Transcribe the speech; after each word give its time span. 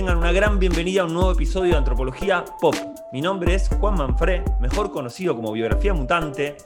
Tengan 0.00 0.16
una 0.16 0.32
gran 0.32 0.58
bienvenida 0.58 1.02
a 1.02 1.04
un 1.04 1.12
nuevo 1.12 1.30
episodio 1.32 1.72
de 1.72 1.76
Antropología 1.76 2.42
Pop. 2.58 2.74
Mi 3.12 3.20
nombre 3.20 3.54
es 3.54 3.68
Juan 3.68 3.96
Manfré, 3.96 4.42
mejor 4.58 4.90
conocido 4.92 5.36
como 5.36 5.52
Biografía 5.52 5.92
Mutante, 5.92 6.56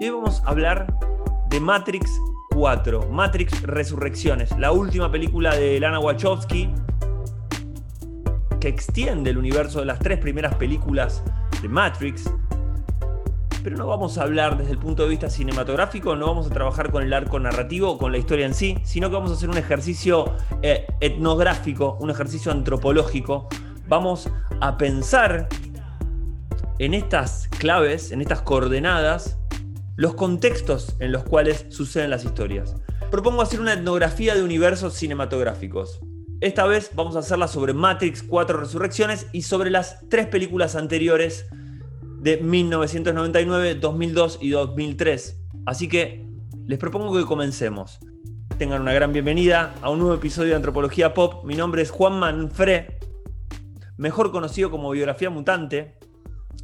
y 0.00 0.06
hoy 0.06 0.10
vamos 0.12 0.42
a 0.46 0.48
hablar 0.48 0.86
de 1.50 1.60
Matrix 1.60 2.10
4, 2.54 3.06
Matrix 3.10 3.60
Resurrecciones, 3.64 4.58
la 4.58 4.72
última 4.72 5.12
película 5.12 5.54
de 5.54 5.78
Lana 5.78 6.00
Wachowski 6.00 6.70
que 8.60 8.68
extiende 8.68 9.28
el 9.28 9.36
universo 9.36 9.80
de 9.80 9.84
las 9.84 9.98
tres 9.98 10.18
primeras 10.18 10.54
películas 10.54 11.22
de 11.60 11.68
Matrix 11.68 12.32
pero 13.62 13.76
no 13.76 13.86
vamos 13.86 14.18
a 14.18 14.22
hablar 14.22 14.56
desde 14.56 14.72
el 14.72 14.78
punto 14.78 15.02
de 15.02 15.08
vista 15.08 15.28
cinematográfico, 15.28 16.16
no 16.16 16.26
vamos 16.26 16.46
a 16.46 16.50
trabajar 16.50 16.90
con 16.90 17.02
el 17.02 17.12
arco 17.12 17.38
narrativo 17.38 17.98
con 17.98 18.12
la 18.12 18.18
historia 18.18 18.46
en 18.46 18.54
sí, 18.54 18.78
sino 18.84 19.08
que 19.08 19.16
vamos 19.16 19.30
a 19.30 19.34
hacer 19.34 19.50
un 19.50 19.58
ejercicio 19.58 20.36
eh, 20.62 20.86
etnográfico, 21.00 21.96
un 22.00 22.10
ejercicio 22.10 22.52
antropológico. 22.52 23.48
Vamos 23.88 24.30
a 24.60 24.76
pensar 24.76 25.48
en 26.78 26.94
estas 26.94 27.48
claves, 27.58 28.12
en 28.12 28.20
estas 28.20 28.42
coordenadas, 28.42 29.38
los 29.96 30.14
contextos 30.14 30.96
en 30.98 31.12
los 31.12 31.24
cuales 31.24 31.66
suceden 31.68 32.10
las 32.10 32.24
historias. 32.24 32.76
Propongo 33.10 33.42
hacer 33.42 33.60
una 33.60 33.74
etnografía 33.74 34.34
de 34.34 34.42
universos 34.42 34.94
cinematográficos. 34.94 36.00
Esta 36.40 36.64
vez 36.66 36.92
vamos 36.94 37.16
a 37.16 37.18
hacerla 37.18 37.48
sobre 37.48 37.74
Matrix 37.74 38.22
4 38.22 38.60
Resurrecciones 38.60 39.26
y 39.32 39.42
sobre 39.42 39.68
las 39.68 40.08
tres 40.08 40.26
películas 40.26 40.74
anteriores 40.74 41.46
de 42.20 42.36
1999, 42.36 43.76
2002 43.76 44.38
y 44.42 44.50
2003. 44.50 45.40
Así 45.64 45.88
que 45.88 46.26
les 46.66 46.78
propongo 46.78 47.16
que 47.16 47.24
comencemos. 47.24 47.98
Tengan 48.58 48.82
una 48.82 48.92
gran 48.92 49.14
bienvenida 49.14 49.74
a 49.80 49.88
un 49.88 50.00
nuevo 50.00 50.14
episodio 50.14 50.50
de 50.50 50.56
Antropología 50.56 51.14
Pop. 51.14 51.44
Mi 51.46 51.54
nombre 51.54 51.80
es 51.80 51.90
Juan 51.90 52.18
Manfré, 52.18 52.98
mejor 53.96 54.32
conocido 54.32 54.70
como 54.70 54.90
Biografía 54.90 55.30
Mutante, 55.30 55.96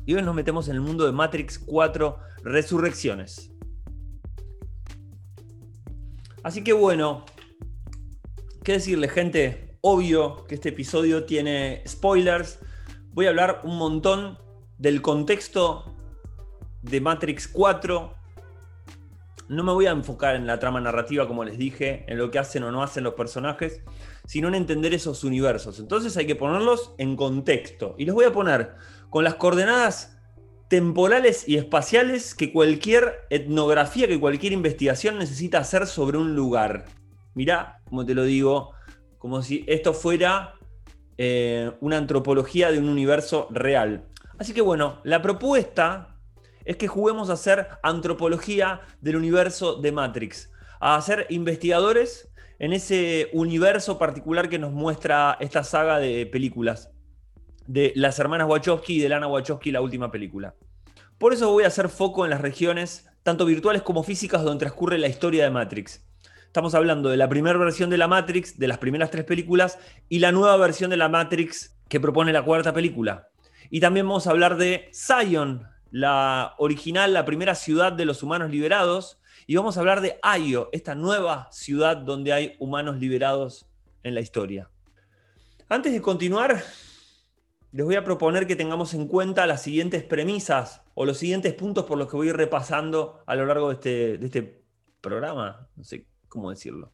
y 0.05 0.15
hoy 0.15 0.23
nos 0.23 0.35
metemos 0.35 0.69
en 0.69 0.75
el 0.75 0.83
mundo 0.83 1.07
de 1.07 1.13
Matrix 1.13 1.59
4 1.59 2.19
Resurrecciones. 2.45 3.51
Así 6.43 6.63
que 6.63 6.75
bueno, 6.75 7.25
¿qué 8.63 8.73
decirle 8.73 9.09
gente? 9.09 9.79
Obvio 9.81 10.45
que 10.45 10.57
este 10.57 10.69
episodio 10.69 11.25
tiene 11.25 11.83
spoilers. 11.89 12.59
Voy 13.13 13.25
a 13.25 13.31
hablar 13.31 13.63
un 13.65 13.79
montón 13.79 14.39
del 14.79 15.03
contexto 15.03 15.97
de 16.83 17.01
Matrix 17.01 17.49
4. 17.49 18.15
No 19.49 19.63
me 19.63 19.73
voy 19.73 19.87
a 19.87 19.91
enfocar 19.91 20.35
en 20.35 20.47
la 20.47 20.59
trama 20.59 20.81
narrativa, 20.81 21.29
como 21.29 21.45
les 21.45 21.57
dije, 21.59 22.05
en 22.09 22.19
lo 22.19 22.31
que 22.31 22.39
hacen 22.39 22.65
o 22.65 22.73
no 22.73 22.83
hacen 22.83 23.05
los 23.05 23.15
personajes, 23.15 23.83
sino 24.27 24.49
en 24.49 24.57
entender 24.57 24.93
esos 24.93 25.23
universos. 25.25 25.79
Entonces 25.79 26.17
hay 26.17 26.27
que 26.27 26.35
ponerlos 26.35 26.95
en 26.99 27.17
contexto. 27.17 27.95
Y 27.99 28.05
los 28.05 28.15
voy 28.15 28.25
a 28.25 28.33
poner 28.33 28.75
con 29.09 29.25
las 29.25 29.37
coordenadas 29.37 30.17
temporales 30.69 31.49
y 31.49 31.57
espaciales 31.57 32.35
que 32.35 32.53
cualquier 32.53 33.21
etnografía, 33.31 34.09
que 34.09 34.19
cualquier 34.19 34.53
investigación 34.53 35.19
necesita 35.19 35.59
hacer 35.59 35.87
sobre 35.87 36.19
un 36.19 36.35
lugar. 36.35 36.87
Mirá, 37.35 37.81
como 37.89 38.05
te 38.05 38.15
lo 38.15 38.25
digo, 38.25 38.73
como 39.19 39.43
si 39.43 39.65
esto 39.69 39.95
fuera 39.95 40.55
eh, 41.19 41.71
una 41.81 41.99
antropología 41.99 42.73
de 42.73 42.79
un 42.79 42.89
universo 42.89 43.47
real. 43.51 44.09
Así 44.39 44.53
que 44.53 44.61
bueno, 44.61 45.01
la 45.05 45.23
propuesta 45.23 46.19
es 46.65 46.77
que 46.77 46.89
juguemos 46.89 47.31
a 47.31 47.35
hacer 47.35 47.69
antropología 47.83 48.81
del 49.01 49.17
universo 49.17 49.77
de 49.77 49.93
Matrix, 49.93 50.51
a 50.81 51.01
ser 51.01 51.27
investigadores 51.31 52.29
en 52.59 52.73
ese 52.73 53.31
universo 53.33 53.99
particular 53.99 54.49
que 54.49 54.59
nos 54.59 54.73
muestra 54.73 55.37
esta 55.41 55.63
saga 55.63 55.99
de 55.99 56.27
películas 56.27 56.91
de 57.67 57.93
las 57.97 58.19
hermanas 58.19 58.49
Wachowski 58.49 58.97
y 58.97 59.01
de 59.01 59.09
Lana 59.09 59.27
Wachowski, 59.27 59.73
la 59.73 59.81
última 59.81 60.11
película. 60.11 60.55
Por 61.19 61.33
eso 61.33 61.51
voy 61.51 61.65
a 61.65 61.69
hacer 61.69 61.89
foco 61.89 62.25
en 62.25 62.31
las 62.31 62.41
regiones, 62.41 63.09
tanto 63.23 63.45
virtuales 63.45 63.83
como 63.83 64.03
físicas, 64.03 64.43
donde 64.43 64.61
transcurre 64.61 64.99
la 64.99 65.09
historia 65.09 65.45
de 65.45 65.51
Matrix. 65.51 66.05
Estamos 66.45 66.75
hablando 66.75 67.09
de 67.09 67.17
la 67.17 67.29
primera 67.29 67.59
versión 67.59 67.91
de 67.91 67.99
la 67.99 68.09
Matrix, 68.09 68.59
de 68.59 68.69
las 68.69 68.79
primeras 68.79 69.11
tres 69.11 69.25
películas, 69.25 69.79
y 70.09 70.21
la 70.21 70.33
nueva 70.33 70.57
versión 70.57 70.91
de 70.91 70.97
la 70.97 71.09
Matrix 71.09 71.77
que 71.89 72.01
propone 72.01 72.33
la 72.33 72.45
cuarta 72.45 72.73
película. 72.73 73.29
Y 73.71 73.81
también 73.81 74.07
vamos 74.07 74.27
a 74.27 74.31
hablar 74.31 74.57
de 74.57 74.91
Zion, 74.93 75.67
la 75.91 76.55
original, 76.59 77.13
la 77.13 77.25
primera 77.25 77.55
ciudad 77.55 77.93
de 77.93 78.05
los 78.05 78.23
humanos 78.23 78.51
liberados. 78.51 79.21
Y 79.47 79.57
vamos 79.57 79.77
a 79.77 79.81
hablar 79.81 80.01
de 80.01 80.19
Ayo, 80.23 80.69
esta 80.73 80.95
nueva 80.95 81.49
ciudad 81.53 81.97
donde 81.97 82.33
hay 82.33 82.57
humanos 82.59 82.99
liberados 82.99 83.67
en 84.03 84.15
la 84.15 84.21
historia. 84.21 84.71
Antes 85.69 85.93
de 85.93 86.01
continuar, 86.01 86.63
les 87.73 87.85
voy 87.85 87.97
a 87.97 88.05
proponer 88.05 88.47
que 88.47 88.57
tengamos 88.57 88.95
en 88.95 89.07
cuenta 89.07 89.47
las 89.47 89.63
siguientes 89.63 90.03
premisas 90.03 90.83
o 90.95 91.05
los 91.05 91.19
siguientes 91.19 91.53
puntos 91.55 91.85
por 91.85 91.99
los 91.99 92.09
que 92.09 92.17
voy 92.17 92.29
a 92.29 92.31
ir 92.31 92.37
repasando 92.37 93.23
a 93.27 93.35
lo 93.35 93.47
largo 93.47 93.69
de 93.69 93.75
este, 93.75 94.19
de 94.19 94.27
este 94.27 94.63
programa. 95.01 95.69
No 95.77 95.85
sé 95.85 96.07
cómo 96.29 96.51
decirlo. 96.51 96.93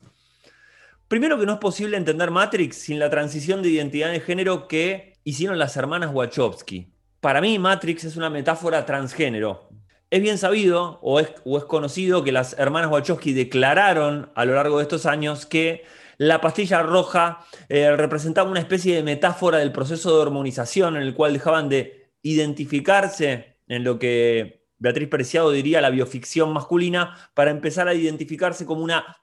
Primero 1.08 1.38
que 1.38 1.46
no 1.46 1.52
es 1.52 1.58
posible 1.58 1.96
entender 1.96 2.30
Matrix 2.30 2.76
sin 2.76 2.98
la 2.98 3.10
transición 3.10 3.62
de 3.62 3.68
identidad 3.68 4.10
de 4.10 4.20
género 4.20 4.66
que 4.66 5.11
hicieron 5.24 5.58
las 5.58 5.76
hermanas 5.76 6.10
Wachowski. 6.12 6.92
Para 7.20 7.40
mí, 7.40 7.58
Matrix 7.58 8.04
es 8.04 8.16
una 8.16 8.30
metáfora 8.30 8.84
transgénero. 8.84 9.68
Es 10.10 10.20
bien 10.20 10.38
sabido 10.38 10.98
o 11.02 11.20
es, 11.20 11.30
conocido 11.66 12.22
que 12.22 12.32
las 12.32 12.58
hermanas 12.58 12.90
Wachowski 12.90 13.32
declararon 13.32 14.30
a 14.34 14.44
lo 14.44 14.54
largo 14.54 14.78
de 14.78 14.82
estos 14.82 15.06
años 15.06 15.46
que 15.46 15.84
la 16.18 16.40
pastilla 16.40 16.82
roja 16.82 17.46
eh, 17.68 17.96
representaba 17.96 18.50
una 18.50 18.60
especie 18.60 18.94
de 18.94 19.02
metáfora 19.02 19.58
del 19.58 19.72
proceso 19.72 20.14
de 20.14 20.20
hormonización 20.20 20.96
en 20.96 21.02
el 21.02 21.14
cual 21.14 21.32
dejaban 21.32 21.68
de 21.68 22.10
identificarse 22.22 23.56
en 23.68 23.84
lo 23.84 23.98
que 23.98 24.66
Beatriz 24.78 25.08
Preciado 25.08 25.50
diría 25.50 25.80
la 25.80 25.90
bioficción 25.90 26.52
masculina 26.52 27.30
para 27.34 27.50
empezar 27.50 27.88
a 27.88 27.94
identificarse 27.94 28.66
como 28.66 28.82
una 28.82 29.16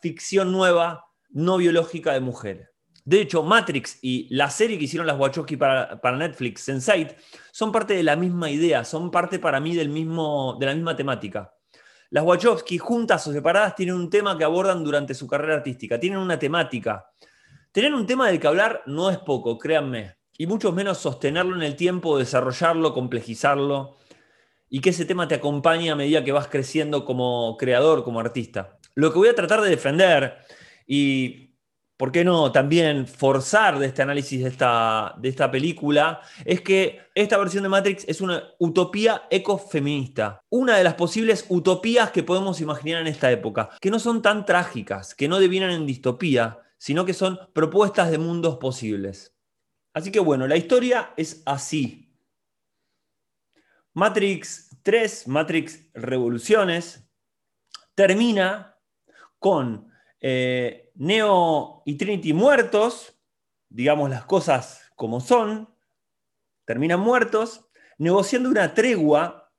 ficción 0.00 0.52
nueva, 0.52 1.06
no 1.30 1.56
biológica 1.56 2.12
de 2.12 2.20
mujeres. 2.20 2.68
De 3.08 3.22
hecho, 3.22 3.42
Matrix 3.42 4.00
y 4.02 4.26
la 4.28 4.50
serie 4.50 4.76
que 4.76 4.84
hicieron 4.84 5.06
las 5.06 5.18
Wachowski 5.18 5.56
para, 5.56 5.98
Netflix, 6.14 6.68
Sense8, 6.68 7.14
son 7.50 7.72
parte 7.72 7.94
de 7.94 8.02
la 8.02 8.16
misma 8.16 8.50
idea, 8.50 8.84
son 8.84 9.10
parte 9.10 9.38
para 9.38 9.60
mí 9.60 9.74
del 9.74 9.88
mismo, 9.88 10.58
de 10.60 10.66
la 10.66 10.74
misma 10.74 10.94
temática. 10.94 11.54
Las 12.10 12.22
Wachowski, 12.22 12.76
juntas 12.76 13.26
o 13.26 13.32
separadas, 13.32 13.74
tienen 13.74 13.94
un 13.94 14.10
tema 14.10 14.36
que 14.36 14.44
abordan 14.44 14.84
durante 14.84 15.14
su 15.14 15.26
carrera 15.26 15.54
artística, 15.54 15.98
tienen 15.98 16.18
una 16.18 16.38
temática. 16.38 17.06
Tener 17.72 17.94
un 17.94 18.04
tema 18.04 18.28
del 18.28 18.38
que 18.38 18.46
hablar 18.46 18.82
no 18.84 19.08
es 19.08 19.16
poco, 19.16 19.56
créanme, 19.56 20.18
y 20.36 20.46
mucho 20.46 20.72
menos 20.72 20.98
sostenerlo 20.98 21.56
en 21.56 21.62
el 21.62 21.76
tiempo, 21.76 22.18
desarrollarlo, 22.18 22.92
complejizarlo, 22.92 23.96
y 24.68 24.82
que 24.82 24.90
ese 24.90 25.06
tema 25.06 25.26
te 25.26 25.36
acompañe 25.36 25.90
a 25.90 25.96
medida 25.96 26.22
que 26.22 26.32
vas 26.32 26.48
creciendo 26.48 27.06
como 27.06 27.56
creador, 27.56 28.04
como 28.04 28.20
artista. 28.20 28.76
Lo 28.94 29.10
que 29.14 29.18
voy 29.18 29.28
a 29.28 29.34
tratar 29.34 29.62
de 29.62 29.70
defender, 29.70 30.36
y 30.86 31.47
¿por 31.98 32.12
qué 32.12 32.24
no 32.24 32.52
también 32.52 33.06
forzar 33.06 33.78
de 33.78 33.86
este 33.86 34.02
análisis 34.02 34.42
de 34.42 34.48
esta, 34.48 35.14
de 35.18 35.28
esta 35.28 35.50
película? 35.50 36.22
Es 36.44 36.62
que 36.62 37.00
esta 37.14 37.36
versión 37.36 37.64
de 37.64 37.68
Matrix 37.68 38.04
es 38.08 38.20
una 38.20 38.42
utopía 38.58 39.24
ecofeminista. 39.30 40.40
Una 40.48 40.76
de 40.78 40.84
las 40.84 40.94
posibles 40.94 41.44
utopías 41.48 42.12
que 42.12 42.22
podemos 42.22 42.60
imaginar 42.60 43.02
en 43.02 43.08
esta 43.08 43.30
época, 43.30 43.70
que 43.80 43.90
no 43.90 43.98
son 43.98 44.22
tan 44.22 44.46
trágicas, 44.46 45.14
que 45.14 45.28
no 45.28 45.40
devienen 45.40 45.70
en 45.70 45.86
distopía, 45.86 46.60
sino 46.78 47.04
que 47.04 47.14
son 47.14 47.38
propuestas 47.52 48.12
de 48.12 48.18
mundos 48.18 48.56
posibles. 48.58 49.36
Así 49.92 50.12
que 50.12 50.20
bueno, 50.20 50.46
la 50.46 50.56
historia 50.56 51.12
es 51.16 51.42
así. 51.44 52.14
Matrix 53.92 54.70
3, 54.84 55.26
Matrix 55.26 55.90
Revoluciones, 55.94 57.10
termina 57.96 58.78
con 59.40 59.90
eh, 60.20 60.87
Neo 60.98 61.82
y 61.86 61.94
Trinity 61.94 62.32
muertos, 62.32 63.14
digamos 63.68 64.10
las 64.10 64.24
cosas 64.24 64.90
como 64.96 65.20
son, 65.20 65.72
terminan 66.64 66.98
muertos, 66.98 67.68
negociando 67.98 68.50
una 68.50 68.74
tregua 68.74 69.52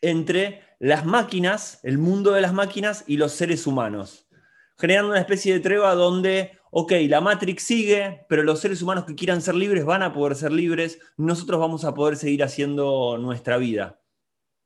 entre 0.00 0.62
las 0.80 1.06
máquinas, 1.06 1.78
el 1.84 1.98
mundo 1.98 2.32
de 2.32 2.40
las 2.40 2.52
máquinas 2.52 3.04
y 3.06 3.16
los 3.16 3.32
seres 3.32 3.66
humanos, 3.68 4.28
generando 4.76 5.10
una 5.10 5.20
especie 5.20 5.54
de 5.54 5.60
tregua 5.60 5.94
donde, 5.94 6.58
ok, 6.72 6.92
la 7.08 7.20
Matrix 7.20 7.62
sigue, 7.62 8.26
pero 8.28 8.42
los 8.42 8.58
seres 8.58 8.82
humanos 8.82 9.04
que 9.04 9.14
quieran 9.14 9.42
ser 9.42 9.54
libres 9.54 9.84
van 9.84 10.02
a 10.02 10.12
poder 10.12 10.34
ser 10.34 10.50
libres, 10.50 10.98
nosotros 11.16 11.60
vamos 11.60 11.84
a 11.84 11.94
poder 11.94 12.16
seguir 12.16 12.42
haciendo 12.42 13.18
nuestra 13.18 13.56
vida. 13.56 14.00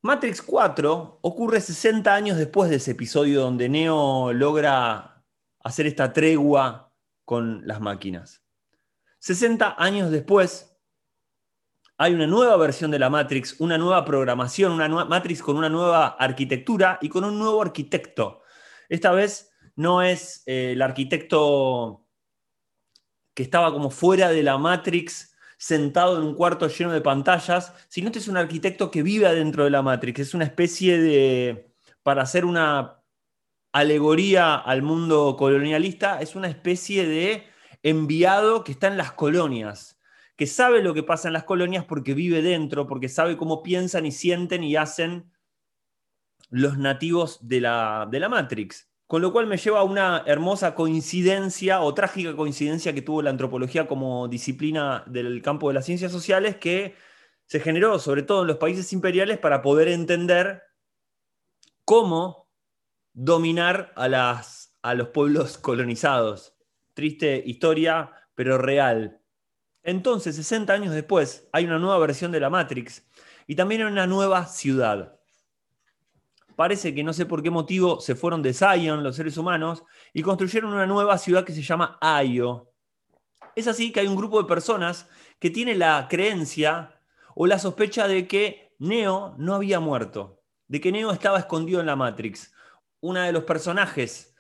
Matrix 0.02 0.40
4 0.40 1.18
ocurre 1.20 1.60
60 1.60 2.14
años 2.14 2.38
después 2.38 2.70
de 2.70 2.76
ese 2.76 2.92
episodio 2.92 3.42
donde 3.42 3.68
Neo 3.68 4.32
logra 4.32 5.09
hacer 5.62 5.86
esta 5.86 6.12
tregua 6.12 6.92
con 7.24 7.66
las 7.66 7.80
máquinas. 7.80 8.42
60 9.20 9.76
años 9.78 10.10
después, 10.10 10.76
hay 11.96 12.14
una 12.14 12.26
nueva 12.26 12.56
versión 12.56 12.90
de 12.90 12.98
la 12.98 13.10
Matrix, 13.10 13.60
una 13.60 13.76
nueva 13.76 14.04
programación, 14.04 14.72
una 14.72 14.88
nueva 14.88 15.04
Matrix 15.04 15.42
con 15.42 15.56
una 15.56 15.68
nueva 15.68 16.08
arquitectura 16.18 16.98
y 17.02 17.10
con 17.10 17.24
un 17.24 17.38
nuevo 17.38 17.60
arquitecto. 17.60 18.42
Esta 18.88 19.12
vez 19.12 19.52
no 19.76 20.02
es 20.02 20.42
eh, 20.46 20.72
el 20.72 20.82
arquitecto 20.82 22.06
que 23.34 23.42
estaba 23.42 23.72
como 23.72 23.90
fuera 23.90 24.30
de 24.30 24.42
la 24.42 24.56
Matrix, 24.56 25.36
sentado 25.58 26.16
en 26.16 26.24
un 26.24 26.34
cuarto 26.34 26.68
lleno 26.68 26.90
de 26.92 27.02
pantallas, 27.02 27.74
sino 27.88 28.06
este 28.06 28.18
es 28.18 28.28
un 28.28 28.38
arquitecto 28.38 28.90
que 28.90 29.02
vive 29.02 29.26
adentro 29.26 29.64
de 29.64 29.70
la 29.70 29.82
Matrix. 29.82 30.20
Es 30.20 30.34
una 30.34 30.44
especie 30.44 30.98
de, 30.98 31.74
para 32.02 32.22
hacer 32.22 32.46
una 32.46 32.99
alegoría 33.72 34.54
al 34.56 34.82
mundo 34.82 35.36
colonialista, 35.38 36.20
es 36.20 36.34
una 36.34 36.48
especie 36.48 37.06
de 37.06 37.44
enviado 37.82 38.64
que 38.64 38.72
está 38.72 38.88
en 38.88 38.96
las 38.96 39.12
colonias, 39.12 39.98
que 40.36 40.46
sabe 40.46 40.82
lo 40.82 40.94
que 40.94 41.02
pasa 41.02 41.28
en 41.28 41.34
las 41.34 41.44
colonias 41.44 41.84
porque 41.84 42.14
vive 42.14 42.42
dentro, 42.42 42.86
porque 42.86 43.08
sabe 43.08 43.36
cómo 43.36 43.62
piensan 43.62 44.06
y 44.06 44.12
sienten 44.12 44.64
y 44.64 44.76
hacen 44.76 45.30
los 46.50 46.78
nativos 46.78 47.46
de 47.46 47.60
la, 47.60 48.08
de 48.10 48.20
la 48.20 48.28
Matrix. 48.28 48.88
Con 49.06 49.22
lo 49.22 49.32
cual 49.32 49.46
me 49.46 49.56
lleva 49.56 49.80
a 49.80 49.84
una 49.84 50.22
hermosa 50.26 50.74
coincidencia 50.74 51.80
o 51.80 51.94
trágica 51.94 52.36
coincidencia 52.36 52.94
que 52.94 53.02
tuvo 53.02 53.22
la 53.22 53.30
antropología 53.30 53.88
como 53.88 54.28
disciplina 54.28 55.04
del 55.06 55.42
campo 55.42 55.68
de 55.68 55.74
las 55.74 55.84
ciencias 55.84 56.12
sociales 56.12 56.56
que 56.56 56.94
se 57.46 57.58
generó 57.58 57.98
sobre 57.98 58.22
todo 58.22 58.42
en 58.42 58.46
los 58.46 58.58
países 58.58 58.92
imperiales 58.92 59.38
para 59.38 59.62
poder 59.62 59.88
entender 59.88 60.62
cómo 61.84 62.49
dominar 63.12 63.92
a, 63.96 64.08
las, 64.08 64.76
a 64.82 64.94
los 64.94 65.08
pueblos 65.08 65.58
colonizados. 65.58 66.54
Triste 66.94 67.42
historia, 67.44 68.12
pero 68.34 68.58
real. 68.58 69.20
Entonces, 69.82 70.36
60 70.36 70.72
años 70.72 70.94
después, 70.94 71.48
hay 71.52 71.64
una 71.64 71.78
nueva 71.78 71.98
versión 71.98 72.32
de 72.32 72.40
la 72.40 72.50
Matrix 72.50 73.06
y 73.46 73.56
también 73.56 73.84
una 73.84 74.06
nueva 74.06 74.46
ciudad 74.46 75.20
parece 76.60 76.94
que 76.94 77.02
no 77.02 77.14
sé 77.14 77.24
por 77.24 77.42
qué 77.42 77.48
motivo 77.48 78.00
se 78.00 78.14
fueron 78.14 78.42
de 78.42 78.52
Zion 78.52 79.02
los 79.02 79.16
seres 79.16 79.38
humanos 79.38 79.82
y 80.12 80.20
construyeron 80.20 80.70
una 80.70 80.84
nueva 80.84 81.16
ciudad 81.16 81.42
que 81.42 81.54
se 81.54 81.62
llama 81.62 81.96
Ayo. 82.02 82.70
Es 83.56 83.66
así 83.66 83.92
que 83.92 84.00
hay 84.00 84.06
un 84.06 84.14
grupo 84.14 84.42
de 84.42 84.46
personas 84.46 85.08
que 85.38 85.48
tiene 85.48 85.74
la 85.74 86.06
creencia 86.06 87.00
o 87.34 87.46
la 87.46 87.58
sospecha 87.58 88.06
de 88.06 88.28
que 88.28 88.74
Neo 88.78 89.36
no 89.38 89.54
había 89.54 89.80
muerto, 89.80 90.42
de 90.68 90.82
que 90.82 90.92
Neo 90.92 91.12
estaba 91.12 91.38
escondido 91.38 91.80
en 91.80 91.86
la 91.86 91.96
Matrix. 91.96 92.52
Una 93.00 93.26
de 93.26 93.32
los 93.32 93.44
personajes 93.44 94.34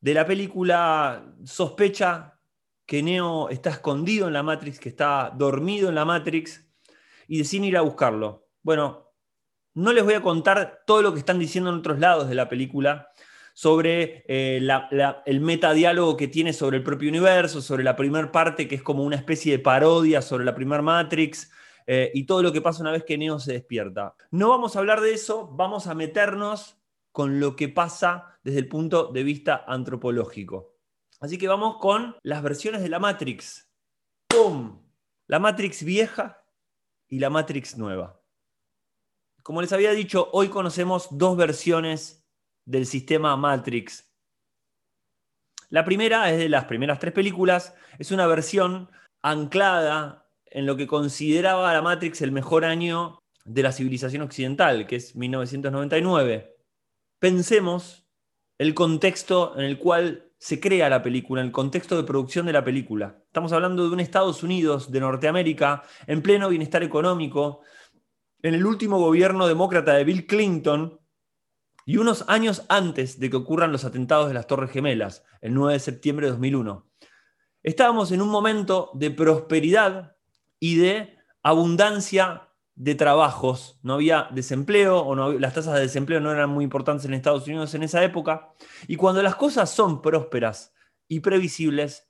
de 0.00 0.14
la 0.14 0.26
película 0.26 1.34
sospecha 1.44 2.38
que 2.86 3.02
Neo 3.02 3.48
está 3.48 3.70
escondido 3.70 4.26
en 4.26 4.34
la 4.34 4.42
Matrix, 4.42 4.78
que 4.78 4.88
está 4.88 5.32
dormido 5.34 5.88
en 5.88 5.94
la 5.94 6.04
Matrix 6.04 6.68
y 7.26 7.38
decide 7.38 7.66
ir 7.66 7.76
a 7.76 7.80
buscarlo. 7.80 8.46
Bueno, 8.62 9.12
no 9.74 9.92
les 9.92 10.04
voy 10.04 10.14
a 10.14 10.22
contar 10.22 10.82
todo 10.86 11.02
lo 11.02 11.12
que 11.12 11.18
están 11.18 11.38
diciendo 11.38 11.70
en 11.70 11.76
otros 11.76 11.98
lados 11.98 12.28
de 12.28 12.34
la 12.34 12.48
película 12.48 13.08
sobre 13.54 14.24
eh, 14.28 14.60
el 15.26 15.40
metadiálogo 15.40 16.16
que 16.16 16.28
tiene 16.28 16.52
sobre 16.52 16.78
el 16.78 16.82
propio 16.82 17.08
universo, 17.08 17.62
sobre 17.62 17.84
la 17.84 17.96
primera 17.96 18.30
parte 18.30 18.68
que 18.68 18.74
es 18.74 18.82
como 18.82 19.04
una 19.04 19.16
especie 19.16 19.52
de 19.52 19.58
parodia 19.60 20.20
sobre 20.22 20.44
la 20.44 20.54
primera 20.54 20.82
Matrix 20.82 21.50
eh, 21.86 22.10
y 22.14 22.24
todo 22.24 22.42
lo 22.42 22.52
que 22.52 22.60
pasa 22.60 22.82
una 22.82 22.90
vez 22.92 23.04
que 23.04 23.16
Neo 23.16 23.38
se 23.38 23.52
despierta. 23.52 24.14
No 24.30 24.48
vamos 24.50 24.74
a 24.74 24.80
hablar 24.80 25.00
de 25.00 25.14
eso, 25.14 25.48
vamos 25.52 25.86
a 25.86 25.94
meternos 25.94 26.76
con 27.14 27.38
lo 27.38 27.54
que 27.54 27.68
pasa 27.68 28.40
desde 28.42 28.58
el 28.58 28.68
punto 28.68 29.12
de 29.12 29.22
vista 29.22 29.64
antropológico. 29.68 30.74
Así 31.20 31.38
que 31.38 31.46
vamos 31.46 31.76
con 31.80 32.16
las 32.24 32.42
versiones 32.42 32.82
de 32.82 32.88
la 32.88 32.98
Matrix. 32.98 33.70
¡Pum! 34.26 34.82
La 35.28 35.38
Matrix 35.38 35.84
vieja 35.84 36.44
y 37.08 37.20
la 37.20 37.30
Matrix 37.30 37.78
nueva. 37.78 38.20
Como 39.44 39.62
les 39.62 39.72
había 39.72 39.92
dicho, 39.92 40.28
hoy 40.32 40.48
conocemos 40.48 41.06
dos 41.12 41.36
versiones 41.36 42.26
del 42.66 42.84
sistema 42.84 43.36
Matrix. 43.36 44.12
La 45.68 45.84
primera 45.84 46.28
es 46.32 46.38
de 46.38 46.48
las 46.48 46.64
primeras 46.64 46.98
tres 46.98 47.12
películas, 47.12 47.76
es 48.00 48.10
una 48.10 48.26
versión 48.26 48.90
anclada 49.22 50.28
en 50.46 50.66
lo 50.66 50.76
que 50.76 50.88
consideraba 50.88 51.72
la 51.72 51.80
Matrix 51.80 52.22
el 52.22 52.32
mejor 52.32 52.64
año 52.64 53.20
de 53.44 53.62
la 53.62 53.70
civilización 53.70 54.22
occidental, 54.22 54.88
que 54.88 54.96
es 54.96 55.14
1999. 55.14 56.53
Pensemos 57.24 58.06
el 58.58 58.74
contexto 58.74 59.58
en 59.58 59.64
el 59.64 59.78
cual 59.78 60.30
se 60.36 60.60
crea 60.60 60.90
la 60.90 61.02
película, 61.02 61.40
el 61.40 61.52
contexto 61.52 61.96
de 61.96 62.04
producción 62.04 62.44
de 62.44 62.52
la 62.52 62.62
película. 62.62 63.22
Estamos 63.24 63.50
hablando 63.54 63.82
de 63.82 63.94
un 63.94 64.00
Estados 64.00 64.42
Unidos 64.42 64.92
de 64.92 65.00
Norteamérica 65.00 65.84
en 66.06 66.20
pleno 66.20 66.50
bienestar 66.50 66.82
económico, 66.82 67.62
en 68.42 68.52
el 68.52 68.66
último 68.66 68.98
gobierno 68.98 69.46
demócrata 69.46 69.94
de 69.94 70.04
Bill 70.04 70.26
Clinton 70.26 71.00
y 71.86 71.96
unos 71.96 72.26
años 72.28 72.66
antes 72.68 73.18
de 73.18 73.30
que 73.30 73.36
ocurran 73.36 73.72
los 73.72 73.86
atentados 73.86 74.28
de 74.28 74.34
las 74.34 74.46
Torres 74.46 74.70
Gemelas, 74.70 75.24
el 75.40 75.54
9 75.54 75.72
de 75.72 75.80
septiembre 75.80 76.26
de 76.26 76.32
2001. 76.32 76.90
Estábamos 77.62 78.12
en 78.12 78.20
un 78.20 78.28
momento 78.28 78.90
de 78.92 79.10
prosperidad 79.10 80.14
y 80.60 80.76
de 80.76 81.16
abundancia 81.42 82.50
de 82.74 82.94
trabajos. 82.94 83.78
No 83.82 83.94
había 83.94 84.28
desempleo, 84.32 85.00
o 85.00 85.14
las 85.38 85.54
tasas 85.54 85.74
de 85.74 85.80
desempleo 85.80 86.20
no 86.20 86.32
eran 86.32 86.50
muy 86.50 86.64
importantes 86.64 87.04
en 87.06 87.14
Estados 87.14 87.46
Unidos 87.46 87.74
en 87.74 87.82
esa 87.82 88.02
época. 88.02 88.48
Y 88.88 88.96
cuando 88.96 89.22
las 89.22 89.36
cosas 89.36 89.70
son 89.70 90.02
prósperas 90.02 90.72
y 91.08 91.20
previsibles, 91.20 92.08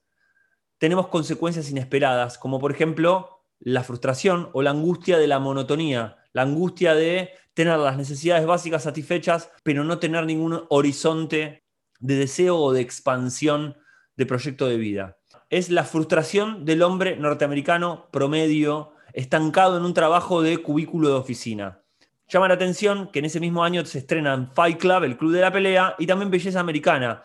tenemos 0.78 1.08
consecuencias 1.08 1.70
inesperadas, 1.70 2.38
como 2.38 2.58
por 2.58 2.72
ejemplo 2.72 3.44
la 3.60 3.84
frustración 3.84 4.50
o 4.52 4.62
la 4.62 4.70
angustia 4.70 5.18
de 5.18 5.26
la 5.26 5.38
monotonía, 5.38 6.16
la 6.32 6.42
angustia 6.42 6.94
de 6.94 7.30
tener 7.54 7.78
las 7.78 7.96
necesidades 7.96 8.46
básicas 8.46 8.82
satisfechas, 8.82 9.50
pero 9.62 9.84
no 9.84 9.98
tener 9.98 10.26
ningún 10.26 10.64
horizonte 10.68 11.64
de 12.00 12.16
deseo 12.16 12.58
o 12.58 12.72
de 12.72 12.80
expansión 12.80 13.76
de 14.16 14.26
proyecto 14.26 14.66
de 14.66 14.76
vida. 14.76 15.18
Es 15.50 15.70
la 15.70 15.84
frustración 15.84 16.64
del 16.64 16.82
hombre 16.82 17.16
norteamericano 17.16 18.08
promedio, 18.10 18.93
estancado 19.14 19.78
en 19.78 19.84
un 19.86 19.94
trabajo 19.94 20.42
de 20.42 20.58
cubículo 20.58 21.08
de 21.08 21.14
oficina. 21.14 21.80
Llama 22.28 22.48
la 22.48 22.54
atención 22.54 23.08
que 23.10 23.20
en 23.20 23.24
ese 23.24 23.40
mismo 23.40 23.64
año 23.64 23.84
se 23.86 24.00
estrenan 24.00 24.52
Fight 24.52 24.78
Club, 24.78 25.04
el 25.04 25.16
club 25.16 25.32
de 25.32 25.40
la 25.40 25.50
pelea, 25.50 25.94
y 25.98 26.06
también 26.06 26.30
Belleza 26.30 26.60
Americana. 26.60 27.24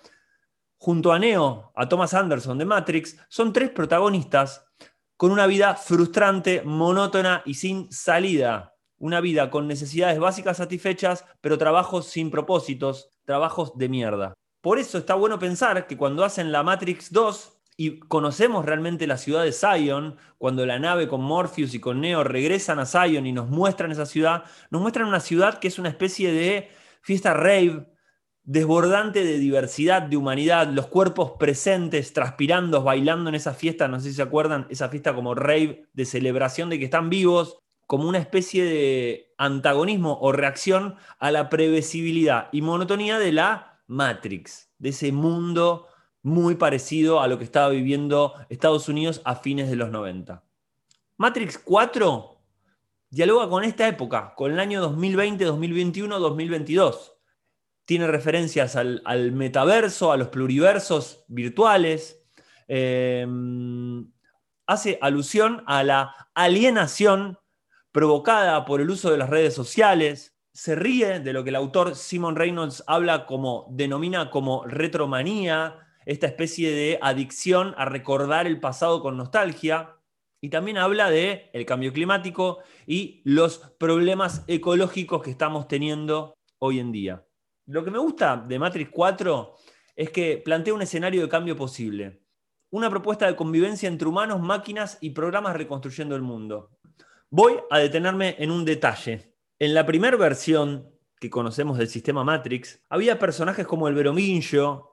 Junto 0.78 1.12
a 1.12 1.20
Neo, 1.20 1.74
a 1.76 1.90
Thomas 1.90 2.14
Anderson 2.14 2.58
de 2.58 2.66
Matrix, 2.66 3.18
son 3.28 3.52
tres 3.52 3.72
protagonistas 3.72 4.66
con 5.18 5.32
una 5.32 5.48
vida 5.48 5.76
frustrante, 5.76 6.62
monótona 6.64 7.42
y 7.46 7.56
sin 7.56 7.92
salida 7.92 8.76
una 9.00 9.22
vida 9.22 9.50
con 9.50 9.68
necesidades 9.68 10.20
básicas 10.20 10.58
satisfechas, 10.58 11.26
pero 11.42 11.58
trabajos 11.58 12.08
sin 12.08 12.30
propósitos, 12.30 13.10
trabajos 13.26 13.78
de 13.78 13.90
mierda. 13.90 14.34
Por 14.62 14.78
eso 14.78 14.98
está 14.98 15.16
bueno 15.16 15.40
pensar 15.40 15.88
que 15.88 15.98
cuando 15.98 16.24
hacen 16.24 16.52
la 16.52 16.64
Matrix 16.64 17.12
2 17.12 17.59
y 17.82 17.98
conocemos 17.98 18.66
realmente 18.66 19.08
la 19.08 19.16
ciudad 19.16 19.42
de 19.42 19.54
Zion, 19.54 20.18
cuando 20.38 20.66
la 20.66 20.80
nave 20.80 21.08
con 21.08 21.22
Morpheus 21.22 21.74
y 21.74 21.80
con 21.80 22.02
Neo 22.02 22.26
regresan 22.26 22.78
a 22.78 22.86
Zion 22.86 23.26
y 23.26 23.32
nos 23.32 23.48
muestran 23.48 23.90
esa 23.90 24.06
ciudad, 24.06 24.44
nos 24.70 24.82
muestran 24.82 25.08
una 25.08 25.22
ciudad 25.22 25.60
que 25.60 25.70
es 25.70 25.80
una 25.80 25.88
especie 25.88 26.34
de 26.34 26.68
fiesta 27.02 27.34
rave, 27.34 27.88
desbordante 28.44 29.24
de 29.24 29.40
diversidad, 29.40 30.02
de 30.02 30.18
humanidad, 30.18 30.68
los 30.68 30.88
cuerpos 30.88 31.36
presentes, 31.40 32.12
transpirando, 32.12 32.84
bailando 32.84 33.30
en 33.30 33.36
esa 33.36 33.54
fiesta, 33.54 33.88
no 33.88 34.02
sé 34.02 34.10
si 34.10 34.16
se 34.16 34.24
acuerdan, 34.24 34.68
esa 34.70 34.90
fiesta 34.90 35.16
como 35.16 35.34
rave 35.34 35.86
de 35.94 36.04
celebración 36.04 36.70
de 36.70 36.80
que 36.80 36.86
están 36.86 37.10
vivos, 37.10 37.60
como 37.88 38.10
una 38.10 38.18
especie 38.18 38.66
de 38.66 39.34
antagonismo 39.38 40.20
o 40.20 40.34
reacción 40.34 40.96
a 41.18 41.32
la 41.32 41.48
previsibilidad 41.48 42.50
y 42.52 42.62
monotonía 42.62 43.20
de 43.20 43.32
la 43.32 43.80
Matrix, 43.88 44.70
de 44.80 44.90
ese 44.90 45.14
mundo 45.14 45.88
muy 46.22 46.56
parecido 46.56 47.22
a 47.22 47.28
lo 47.28 47.38
que 47.38 47.44
estaba 47.44 47.70
viviendo 47.70 48.34
Estados 48.50 48.90
Unidos 48.90 49.22
a 49.26 49.36
fines 49.36 49.70
de 49.70 49.76
los 49.76 49.90
90. 49.90 50.44
Matrix 51.18 51.58
4 51.58 52.38
dialoga 53.10 53.50
con 53.50 53.64
esta 53.64 53.88
época, 53.88 54.34
con 54.36 54.52
el 54.52 54.60
año 54.60 54.82
2020, 54.82 55.44
2021, 55.44 56.20
2022. 56.20 57.16
Tiene 57.86 58.08
referencias 58.08 58.76
al, 58.76 59.32
metaverso, 59.32 60.12
a 60.12 60.18
los 60.18 60.28
pluriversos 60.28 61.24
virtuales. 61.28 62.22
Eh, 62.68 63.26
hace 64.68 65.00
alusión 65.02 65.64
a 65.66 65.84
la 65.84 66.30
alienación 66.36 67.40
provocada 67.92 68.66
por 68.66 68.82
el 68.82 68.90
uso 68.90 69.12
de 69.12 69.18
las 69.18 69.30
redes 69.30 69.54
sociales, 69.54 70.38
se 70.54 70.76
ríe 70.76 71.20
de 71.20 71.34
lo 71.34 71.44
que 71.44 71.50
el 71.50 71.56
autor 71.56 71.96
Simon 71.96 72.36
Reynolds 72.36 72.84
habla 72.86 73.26
como, 73.26 73.68
denomina 73.72 74.30
como 74.30 74.66
retromanía, 74.66 75.78
esta 76.10 76.26
especie 76.26 76.72
de 76.72 76.98
adicción 77.04 77.76
a 77.78 77.86
recordar 77.86 78.48
el 78.48 78.60
pasado 78.60 79.00
con 79.04 79.16
nostalgia, 79.16 79.96
y 80.42 80.50
también 80.50 80.80
habla 80.80 81.12
de 81.12 81.52
el 81.54 81.68
cambio 81.68 81.94
climático 81.94 82.60
y 82.88 83.22
los 83.26 83.60
problemas 83.78 84.44
ecológicos 84.48 85.22
que 85.22 85.30
estamos 85.30 85.68
teniendo 85.68 86.34
hoy 86.58 86.80
en 86.80 86.92
día. 86.92 87.28
Lo 87.68 87.84
que 87.84 87.92
me 87.92 88.00
gusta 88.00 88.38
de 88.38 88.58
Matrix 88.58 88.90
4 88.92 89.54
es 89.96 90.10
que 90.10 90.42
plantea 90.44 90.74
un 90.74 90.82
escenario 90.82 91.22
de 91.22 91.30
cambio 91.30 91.56
posible, 91.56 92.24
una 92.72 92.90
propuesta 92.90 93.28
de 93.28 93.36
convivencia 93.36 93.88
entre 93.88 94.08
humanos, 94.08 94.42
máquinas 94.42 94.98
y 95.02 95.12
programas 95.12 95.56
reconstruyendo 95.56 96.16
el 96.16 96.24
mundo. 96.24 96.72
Voy 97.30 97.54
a 97.70 97.78
detenerme 97.78 98.36
en 98.40 98.50
un 98.50 98.66
detalle. 98.66 99.36
En 99.60 99.76
la 99.76 99.86
primera 99.86 100.18
versión 100.18 100.90
que 101.20 101.30
conocemos 101.30 101.78
del 101.78 101.88
sistema 101.88 102.24
Matrix, 102.24 102.84
había 102.90 103.20
personajes 103.20 103.68
como 103.68 103.88
el 103.88 103.94
Veromingio, 103.94 104.90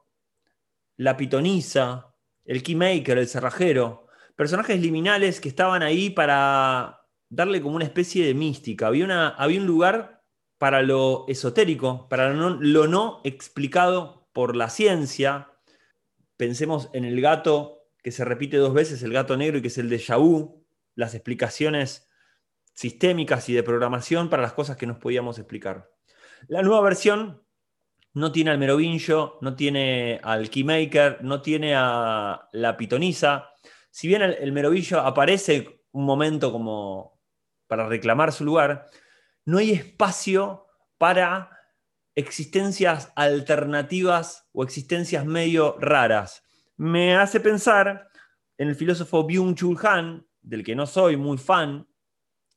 la 0.97 1.17
pitonisa, 1.17 2.15
el 2.45 2.63
Keymaker, 2.63 3.19
el 3.19 3.29
cerrajero, 3.29 4.07
personajes 4.35 4.81
liminales 4.81 5.41
que 5.41 5.49
estaban 5.49 5.83
ahí 5.83 6.11
para 6.11 7.07
darle 7.29 7.61
como 7.61 7.77
una 7.77 7.85
especie 7.85 8.27
de 8.27 8.35
mística. 8.35 8.87
Había, 8.87 9.05
una, 9.05 9.29
había 9.29 9.61
un 9.61 9.67
lugar 9.67 10.23
para 10.59 10.83
lo 10.83 11.25
esotérico, 11.29 12.09
para 12.09 12.33
lo 12.33 12.87
no, 12.87 13.21
explicado 13.25 14.29
por 14.33 14.57
la 14.57 14.71
ciencia. 14.71 15.51
Pensemos 16.37 16.89
en 16.93 17.05
el 17.05 17.21
gato 17.21 17.89
que 18.03 18.13
se 18.13 18.25
repite 18.25 18.57
dos 18.57 18.73
veces, 18.73 19.03
el 19.03 19.13
gato 19.13 19.37
negro, 19.37 19.59
y 19.59 19.63
que 19.63 19.69
es 19.69 19.79
el 19.79 19.89
de 19.89 20.03
vu, 20.17 20.65
las 20.95 21.15
explicaciones 21.15 22.09
sistémicas 22.73 23.49
y 23.49 23.55
de 23.55 23.63
programación 23.63 24.29
para 24.29 24.43
las 24.43 24.53
cosas 24.53 24.77
que 24.77 24.87
nos 24.87 24.99
podíamos 24.99 25.39
explicar. 25.39 25.91
La 26.47 26.63
nueva 26.63 26.83
versión 26.83 27.43
no 28.17 28.33
tiene 28.33 28.51
al 28.51 28.59
Merovingio, 28.59 29.37
no 29.43 29.57
tiene 29.57 30.21
al 30.23 30.49
Keymaker, 30.49 31.19
no 31.23 31.43
tiene 31.43 31.75
a 31.77 32.49
la 32.53 32.75
Pitonisa. 32.79 33.51
Si 33.91 34.09
bien 34.09 34.23
el, 34.23 34.53
Merovingo 34.53 35.01
aparece 35.01 35.85
un 35.93 36.07
momento 36.07 36.51
como 36.51 37.21
para 37.67 37.87
reclamar 37.87 38.33
su 38.33 38.47
lugar, 38.47 38.87
no 39.45 39.59
hay 39.59 39.73
espacio 39.73 40.67
para 40.97 41.51
existencias 42.15 43.13
alternativas 43.17 44.49
o 44.53 44.65
existencias 44.65 45.27
medio 45.27 45.77
raras. 45.79 46.43
Me 46.79 47.17
hace 47.17 47.39
pensar 47.39 48.09
en 48.57 48.69
el 48.69 48.77
filósofo 48.77 49.27
Byung-Chul 49.27 49.79
Han, 49.87 50.27
del 50.41 50.65
que 50.65 50.75
no 50.75 50.87
soy 50.87 51.19
muy 51.19 51.37
fan, 51.37 51.87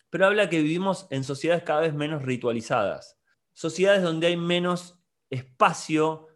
pero 0.09 0.25
habla 0.27 0.49
que 0.49 0.61
vivimos 0.61 1.05
en 1.09 1.25
sociedades 1.25 1.65
cada 1.65 1.81
vez 1.81 1.93
menos 1.93 2.21
ritualizadas, 2.21 3.19
sociedades 3.51 4.03
donde 4.03 4.27
hay 4.27 4.37
menos 4.37 4.98
espacio 5.29 6.27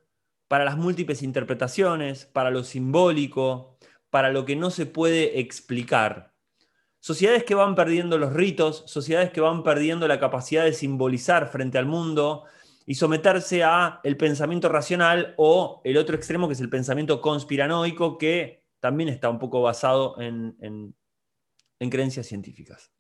para 0.47 0.65
las 0.65 0.77
múltiples 0.77 1.23
interpretaciones, 1.23 2.25
para 2.25 2.51
lo 2.51 2.63
simbólico, 2.63 3.77
para 4.09 4.31
lo 4.31 4.45
que 4.45 4.55
no 4.55 4.69
se 4.69 4.85
puede 4.85 5.39
explicar. 5.39 6.33
Sociedades 7.00 7.43
que 7.43 7.55
van 7.55 7.75
perdiendo 7.75 8.17
los 8.17 8.33
ritos, 8.33 8.83
sociedades 8.88 9.31
que 9.31 9.41
van 9.41 9.63
perdiendo 9.63 10.07
la 10.07 10.19
capacidad 10.19 10.63
de 10.63 10.73
simbolizar 10.73 11.47
frente 11.47 11.77
al 11.77 11.85
mundo 11.85 12.45
y 12.85 12.95
someterse 12.95 13.63
a 13.63 14.00
el 14.03 14.15
pensamiento 14.17 14.69
racional 14.69 15.33
o 15.38 15.81
el 15.83 15.97
otro 15.97 16.15
extremo 16.15 16.47
que 16.47 16.53
es 16.53 16.62
el 16.62 16.69
pensamiento 16.69 17.19
conspiranoico 17.21 18.17
que 18.17 18.63
también 18.79 19.09
está 19.09 19.29
un 19.29 19.39
poco 19.39 19.62
basado 19.62 20.19
en, 20.21 20.55
en 20.59 21.89
creencias 21.89 22.27
científicas. 22.27 22.91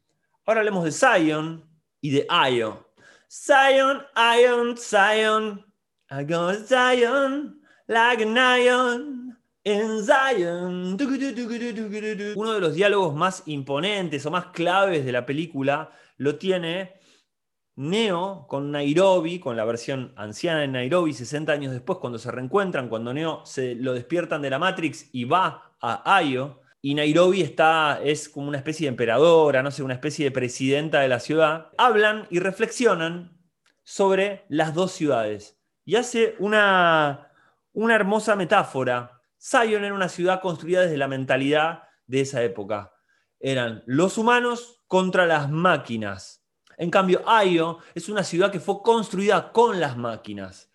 Ahora 0.45 0.59
hablemos 0.59 0.83
de 0.83 0.91
Zion 0.91 1.65
y 2.01 2.11
de 2.11 2.27
Io. 2.51 2.89
Zion, 3.29 4.03
Ion, 4.15 4.77
Zion. 4.77 5.72
I 6.15 6.25
go 6.25 6.53
Zion 6.53 7.59
like 7.87 8.23
Zion. 8.23 9.39
Uno 12.35 12.53
de 12.53 12.59
los 12.59 12.75
diálogos 12.75 13.15
más 13.15 13.43
imponentes 13.47 14.25
o 14.25 14.31
más 14.31 14.47
claves 14.47 15.05
de 15.05 15.11
la 15.11 15.25
película 15.25 15.91
lo 16.17 16.35
tiene 16.35 16.93
Neo 17.77 18.45
con 18.47 18.71
Nairobi, 18.71 19.39
con 19.39 19.57
la 19.57 19.65
versión 19.65 20.13
anciana 20.15 20.59
de 20.59 20.67
Nairobi, 20.67 21.13
60 21.13 21.51
años 21.51 21.71
después, 21.71 21.97
cuando 21.97 22.19
se 22.19 22.29
reencuentran, 22.29 22.89
cuando 22.89 23.11
Neo 23.11 23.41
se 23.45 23.73
lo 23.73 23.93
despiertan 23.93 24.43
de 24.43 24.51
la 24.51 24.59
Matrix 24.59 25.09
y 25.13 25.23
va 25.23 25.75
a 25.81 26.21
Io 26.21 26.61
y 26.81 26.93
Nairobi 26.93 27.41
está, 27.41 28.01
es 28.03 28.29
como 28.29 28.49
una 28.49 28.57
especie 28.57 28.85
de 28.85 28.89
emperadora, 28.89 29.63
no 29.63 29.71
sé, 29.71 29.81
una 29.81 29.95
especie 29.95 30.25
de 30.25 30.31
presidenta 30.31 30.99
de 30.99 31.07
la 31.07 31.19
ciudad, 31.19 31.69
hablan 31.77 32.27
y 32.29 32.39
reflexionan 32.39 33.35
sobre 33.83 34.43
las 34.49 34.75
dos 34.75 34.91
ciudades. 34.91 35.62
Y 35.85 35.95
hace 35.95 36.35
una, 36.39 37.31
una 37.73 37.95
hermosa 37.95 38.35
metáfora. 38.35 39.21
Zion 39.37 39.83
era 39.83 39.93
una 39.93 40.09
ciudad 40.09 40.41
construida 40.41 40.81
desde 40.81 40.97
la 40.97 41.07
mentalidad 41.07 41.83
de 42.07 42.21
esa 42.21 42.43
época. 42.43 42.93
Eran 43.39 43.83
los 43.85 44.17
humanos 44.17 44.83
contra 44.87 45.25
las 45.25 45.49
máquinas. 45.49 46.45
En 46.77 46.89
cambio, 46.89 47.21
Ayo 47.27 47.79
es 47.93 48.09
una 48.09 48.23
ciudad 48.23 48.51
que 48.51 48.59
fue 48.59 48.81
construida 48.81 49.51
con 49.51 49.79
las 49.79 49.97
máquinas. 49.97 50.71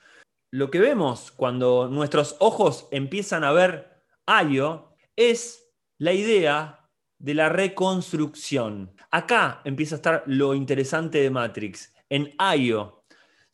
Lo 0.51 0.71
que 0.71 0.79
vemos 0.79 1.31
cuando 1.31 1.89
nuestros 1.89 2.37
ojos 2.41 2.89
empiezan 2.91 3.45
a 3.45 3.53
ver 3.53 4.03
Ayo 4.27 4.95
es 5.17 5.73
la 5.99 6.13
idea 6.13 6.89
de 7.19 7.35
la 7.35 7.49
reconstrucción. 7.49 8.95
Acá 9.11 9.61
empieza 9.65 9.97
a 9.97 9.99
estar 9.99 10.23
lo 10.27 10.55
interesante 10.55 11.19
de 11.19 11.31
Matrix, 11.31 11.95
en 12.09 12.35
IO. 12.57 12.98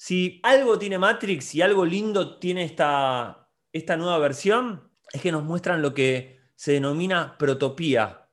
Si 0.07 0.39
algo 0.43 0.79
tiene 0.79 0.99
Matrix 0.99 1.55
y 1.55 1.63
algo 1.63 1.87
lindo 1.87 2.39
tiene 2.39 2.63
esta, 2.63 3.49
esta 3.73 3.97
nueva 3.97 4.19
versión, 4.19 4.93
es 5.11 5.23
que 5.23 5.33
nos 5.33 5.45
muestran 5.45 5.81
lo 5.81 5.95
que 5.95 6.41
se 6.57 6.73
denomina 6.73 7.39
protopía. 7.39 8.29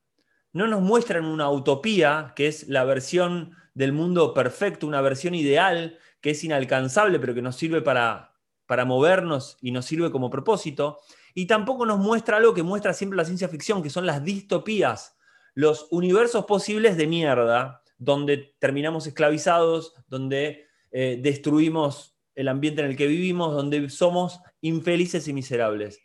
No 0.51 0.67
nos 0.67 0.81
muestran 0.81 1.23
una 1.23 1.49
utopía, 1.49 2.33
que 2.35 2.47
es 2.47 2.67
la 2.67 2.83
versión 2.83 3.55
del 3.73 3.93
mundo 3.93 4.33
perfecto, 4.33 4.85
una 4.85 4.99
versión 4.99 5.33
ideal 5.33 5.97
que 6.19 6.31
es 6.31 6.43
inalcanzable, 6.43 7.21
pero 7.21 7.33
que 7.33 7.41
nos 7.41 7.55
sirve 7.55 7.81
para, 7.81 8.33
para 8.65 8.83
movernos 8.83 9.57
y 9.61 9.71
nos 9.71 9.85
sirve 9.85 10.11
como 10.11 10.29
propósito, 10.29 10.99
y 11.33 11.45
tampoco 11.47 11.85
nos 11.85 11.99
muestra 11.99 12.35
algo 12.35 12.53
que 12.53 12.63
muestra 12.63 12.93
siempre 12.93 13.15
la 13.15 13.23
ciencia 13.23 13.47
ficción, 13.47 13.81
que 13.81 13.89
son 13.89 14.05
las 14.05 14.25
distopías, 14.25 15.15
los 15.53 15.87
universos 15.89 16.43
posibles 16.43 16.97
de 16.97 17.07
mierda, 17.07 17.81
donde 17.97 18.57
terminamos 18.59 19.07
esclavizados, 19.07 19.93
donde 20.09 20.69
eh, 20.91 21.19
destruimos 21.21 22.15
el 22.35 22.47
ambiente 22.47 22.81
en 22.81 22.87
el 22.87 22.97
que 22.97 23.07
vivimos, 23.07 23.53
donde 23.53 23.89
somos 23.89 24.39
infelices 24.61 25.27
y 25.27 25.33
miserables. 25.33 26.01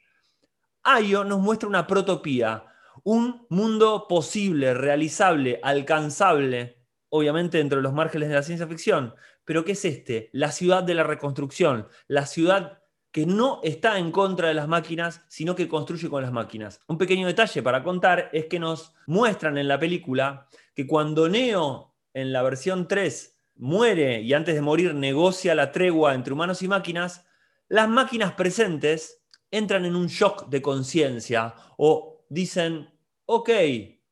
Ayo 0.82 1.24
nos 1.24 1.40
muestra 1.40 1.68
una 1.68 1.86
protopía, 1.86 2.64
un 3.04 3.46
mundo 3.50 4.06
posible, 4.08 4.74
realizable, 4.74 5.60
alcanzable, 5.62 6.84
obviamente 7.08 7.58
dentro 7.58 7.78
de 7.78 7.82
los 7.82 7.92
márgenes 7.92 8.28
de 8.28 8.34
la 8.34 8.42
ciencia 8.42 8.66
ficción. 8.66 9.14
Pero 9.44 9.64
¿qué 9.64 9.72
es 9.72 9.84
este? 9.84 10.30
La 10.32 10.50
ciudad 10.50 10.82
de 10.82 10.94
la 10.94 11.04
reconstrucción, 11.04 11.88
la 12.08 12.26
ciudad 12.26 12.82
que 13.12 13.24
no 13.26 13.60
está 13.62 13.98
en 13.98 14.10
contra 14.10 14.48
de 14.48 14.54
las 14.54 14.68
máquinas, 14.68 15.22
sino 15.28 15.56
que 15.56 15.68
construye 15.68 16.10
con 16.10 16.22
las 16.22 16.32
máquinas. 16.32 16.80
Un 16.86 16.98
pequeño 16.98 17.26
detalle 17.26 17.62
para 17.62 17.82
contar 17.82 18.28
es 18.32 18.46
que 18.46 18.58
nos 18.58 18.92
muestran 19.06 19.56
en 19.56 19.68
la 19.68 19.78
película 19.78 20.48
que 20.74 20.86
cuando 20.86 21.28
Neo 21.28 21.94
en 22.12 22.32
la 22.32 22.42
versión 22.42 22.88
3 22.88 23.35
muere 23.56 24.20
y 24.22 24.32
antes 24.32 24.54
de 24.54 24.60
morir 24.60 24.94
negocia 24.94 25.54
la 25.54 25.72
tregua 25.72 26.14
entre 26.14 26.32
humanos 26.32 26.62
y 26.62 26.68
máquinas, 26.68 27.24
las 27.68 27.88
máquinas 27.88 28.32
presentes 28.32 29.22
entran 29.50 29.84
en 29.84 29.96
un 29.96 30.06
shock 30.06 30.48
de 30.48 30.62
conciencia 30.62 31.54
o 31.78 32.24
dicen, 32.28 32.88
ok, 33.24 33.50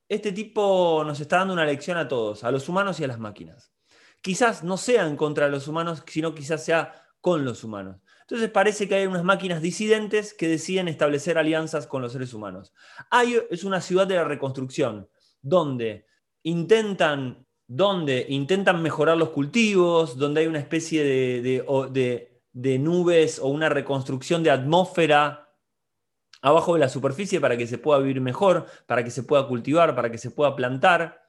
este 0.08 0.32
tipo 0.32 1.02
nos 1.04 1.20
está 1.20 1.38
dando 1.38 1.54
una 1.54 1.64
lección 1.64 1.96
a 1.96 2.08
todos, 2.08 2.44
a 2.44 2.50
los 2.50 2.68
humanos 2.68 3.00
y 3.00 3.04
a 3.04 3.08
las 3.08 3.18
máquinas. 3.18 3.72
Quizás 4.20 4.64
no 4.64 4.76
sea 4.76 5.06
en 5.06 5.16
contra 5.16 5.48
los 5.48 5.68
humanos, 5.68 6.02
sino 6.06 6.34
quizás 6.34 6.64
sea 6.64 6.94
con 7.20 7.44
los 7.44 7.64
humanos. 7.64 8.00
Entonces 8.22 8.50
parece 8.50 8.88
que 8.88 8.94
hay 8.94 9.06
unas 9.06 9.24
máquinas 9.24 9.60
disidentes 9.60 10.32
que 10.32 10.48
deciden 10.48 10.88
establecer 10.88 11.36
alianzas 11.36 11.86
con 11.86 12.00
los 12.00 12.12
seres 12.12 12.32
humanos. 12.32 12.72
Hay 13.10 13.38
es 13.50 13.64
una 13.64 13.82
ciudad 13.82 14.06
de 14.06 14.14
la 14.14 14.24
reconstrucción, 14.24 15.08
donde 15.42 16.06
intentan, 16.42 17.43
donde 17.66 18.26
intentan 18.28 18.82
mejorar 18.82 19.16
los 19.16 19.30
cultivos, 19.30 20.18
donde 20.18 20.42
hay 20.42 20.46
una 20.46 20.58
especie 20.58 21.02
de, 21.04 22.30
de 22.52 22.78
nubes 22.78 23.38
o 23.38 23.48
una 23.48 23.68
reconstrucción 23.68 24.42
de 24.42 24.50
atmósfera 24.50 25.44
abajo 26.42 26.74
de 26.74 26.80
la 26.80 26.90
superficie 26.90 27.40
para 27.40 27.56
que 27.56 27.66
se 27.66 27.78
pueda 27.78 28.00
vivir 28.00 28.20
mejor, 28.20 28.66
para 28.86 29.02
que 29.02 29.10
se 29.10 29.22
pueda 29.22 29.48
cultivar, 29.48 29.94
para 29.96 30.10
que 30.10 30.18
se 30.18 30.30
pueda 30.30 30.54
plantar, 30.54 31.22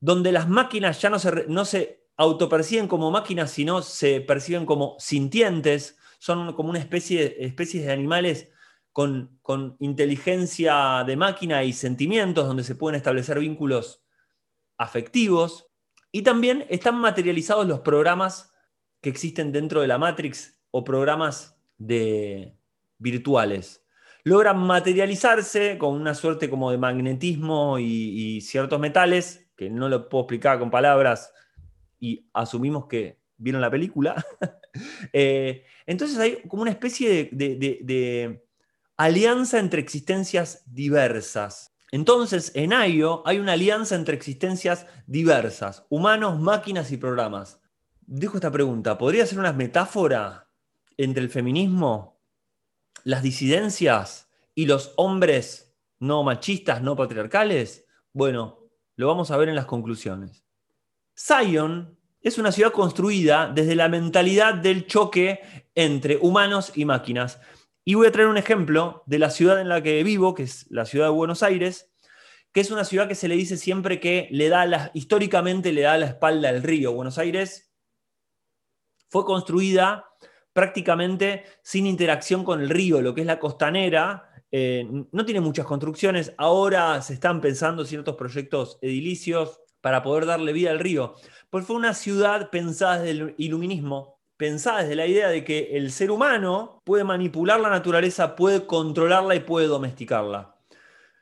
donde 0.00 0.32
las 0.32 0.48
máquinas 0.48 1.00
ya 1.00 1.10
no 1.10 1.20
se, 1.20 1.46
no 1.46 1.64
se 1.64 2.02
autoperciben 2.16 2.88
como 2.88 3.12
máquinas, 3.12 3.52
sino 3.52 3.82
se 3.82 4.20
perciben 4.20 4.66
como 4.66 4.96
sintientes, 4.98 5.96
son 6.18 6.54
como 6.54 6.70
una 6.70 6.80
especie, 6.80 7.36
especies 7.44 7.86
de 7.86 7.92
animales 7.92 8.48
con, 8.92 9.38
inteligencia 9.78 11.04
de 11.06 11.16
máquina 11.16 11.64
y 11.64 11.72
sentimientos, 11.72 12.46
donde 12.46 12.64
se 12.64 12.74
pueden 12.74 12.96
establecer 12.96 13.38
vínculos 13.38 14.02
afectivos. 14.82 15.68
Y 16.10 16.22
también 16.22 16.66
están 16.68 16.96
materializados 16.98 17.66
los 17.66 17.80
programas 17.80 18.52
que 19.00 19.08
existen 19.10 19.52
dentro 19.52 19.80
de 19.80 19.88
la 19.88 19.98
Matrix 19.98 20.60
o 20.70 20.84
programas 20.84 21.56
de, 21.78 22.54
virtuales. 23.02 23.84
Logran 24.24 24.58
materializarse 24.58 25.76
con 25.78 25.94
una 25.94 26.14
suerte 26.14 26.48
como 26.48 26.70
de 26.70 26.78
magnetismo 26.78 27.78
y, 27.78 28.40
ciertos 28.40 28.78
metales, 28.78 29.50
que 29.56 29.68
no 29.68 29.88
lo 29.88 30.08
puedo 30.08 30.22
explicar 30.22 30.58
con 30.58 30.70
palabras, 30.70 31.32
y 31.98 32.28
asumimos 32.32 32.86
que 32.86 33.18
vieron 33.36 33.60
la 33.60 33.70
película. 33.70 34.24
Eh, 35.12 35.66
entonces 35.84 36.18
hay 36.18 36.40
como 36.48 36.62
una 36.62 36.70
especie 36.70 37.28
de, 37.30 38.42
alianza 38.96 39.58
entre 39.58 39.82
existencias 39.82 40.62
diversas. 40.64 41.71
Entonces, 41.92 42.52
en 42.54 42.72
IO 42.72 43.22
hay 43.26 43.38
una 43.38 43.52
alianza 43.52 43.94
entre 43.94 44.16
existencias 44.16 44.86
diversas, 45.06 45.84
humanos, 45.90 46.40
máquinas 46.40 46.90
y 46.90 46.96
programas. 46.96 47.60
Dejo 48.00 48.38
esta 48.38 48.50
pregunta, 48.50 48.96
¿podría 48.96 49.26
ser 49.26 49.38
una 49.38 49.52
metáfora 49.52 50.48
entre 50.96 51.22
el 51.22 51.28
feminismo, 51.28 52.18
las 53.04 53.22
disidencias 53.22 54.30
y 54.54 54.64
los 54.64 54.94
hombres 54.96 55.76
no 55.98 56.22
machistas, 56.22 56.82
no 56.82 56.96
patriarcales? 56.96 57.84
Bueno, 58.14 58.70
lo 58.96 59.06
vamos 59.06 59.30
a 59.30 59.36
ver 59.36 59.50
en 59.50 59.54
las 59.54 59.66
conclusiones. 59.66 60.46
Zion 61.14 61.98
es 62.22 62.38
una 62.38 62.52
ciudad 62.52 62.72
construida 62.72 63.52
desde 63.54 63.74
la 63.74 63.90
mentalidad 63.90 64.54
del 64.54 64.86
choque 64.86 65.40
entre 65.74 66.16
humanos 66.16 66.72
y 66.74 66.86
máquinas. 66.86 67.38
Y 67.84 67.94
voy 67.94 68.06
a 68.06 68.12
traer 68.12 68.28
un 68.28 68.36
ejemplo 68.36 69.02
de 69.06 69.18
la 69.18 69.30
ciudad 69.30 69.60
en 69.60 69.68
la 69.68 69.82
que 69.82 70.02
vivo, 70.04 70.34
que 70.34 70.44
es 70.44 70.66
la 70.70 70.84
ciudad 70.84 71.06
de 71.06 71.12
Buenos 71.12 71.42
Aires, 71.42 71.92
que 72.52 72.60
es 72.60 72.70
una 72.70 72.84
ciudad 72.84 73.08
que 73.08 73.14
se 73.14 73.28
le 73.28 73.34
dice 73.34 73.56
siempre 73.56 73.98
que 73.98 74.28
le 74.30 74.48
da 74.48 74.90
históricamente 74.94 75.72
le 75.72 75.82
da 75.82 75.98
la 75.98 76.06
espalda 76.06 76.50
al 76.50 76.62
río. 76.62 76.92
Buenos 76.92 77.18
Aires 77.18 77.72
fue 79.08 79.24
construida 79.24 80.06
prácticamente 80.52 81.44
sin 81.62 81.86
interacción 81.86 82.44
con 82.44 82.60
el 82.60 82.68
río, 82.68 83.00
lo 83.00 83.14
que 83.14 83.22
es 83.22 83.26
la 83.26 83.38
costanera. 83.38 84.30
Eh, 84.50 84.86
no 85.10 85.24
tiene 85.24 85.40
muchas 85.40 85.66
construcciones. 85.66 86.34
Ahora 86.36 87.00
se 87.02 87.14
están 87.14 87.40
pensando 87.40 87.84
ciertos 87.84 88.16
proyectos 88.16 88.78
edilicios 88.82 89.60
para 89.80 90.02
poder 90.02 90.26
darle 90.26 90.52
vida 90.52 90.70
al 90.70 90.78
río. 90.78 91.14
Pues 91.50 91.66
fue 91.66 91.76
una 91.76 91.94
ciudad 91.94 92.50
pensada 92.50 92.98
desde 92.98 93.10
el 93.10 93.34
iluminismo, 93.38 94.21
pensada 94.36 94.82
desde 94.82 94.96
la 94.96 95.06
idea 95.06 95.28
de 95.28 95.44
que 95.44 95.76
el 95.76 95.90
ser 95.92 96.10
humano 96.10 96.80
puede 96.84 97.04
manipular 97.04 97.60
la 97.60 97.70
naturaleza, 97.70 98.36
puede 98.36 98.66
controlarla 98.66 99.34
y 99.34 99.40
puede 99.40 99.66
domesticarla. 99.66 100.56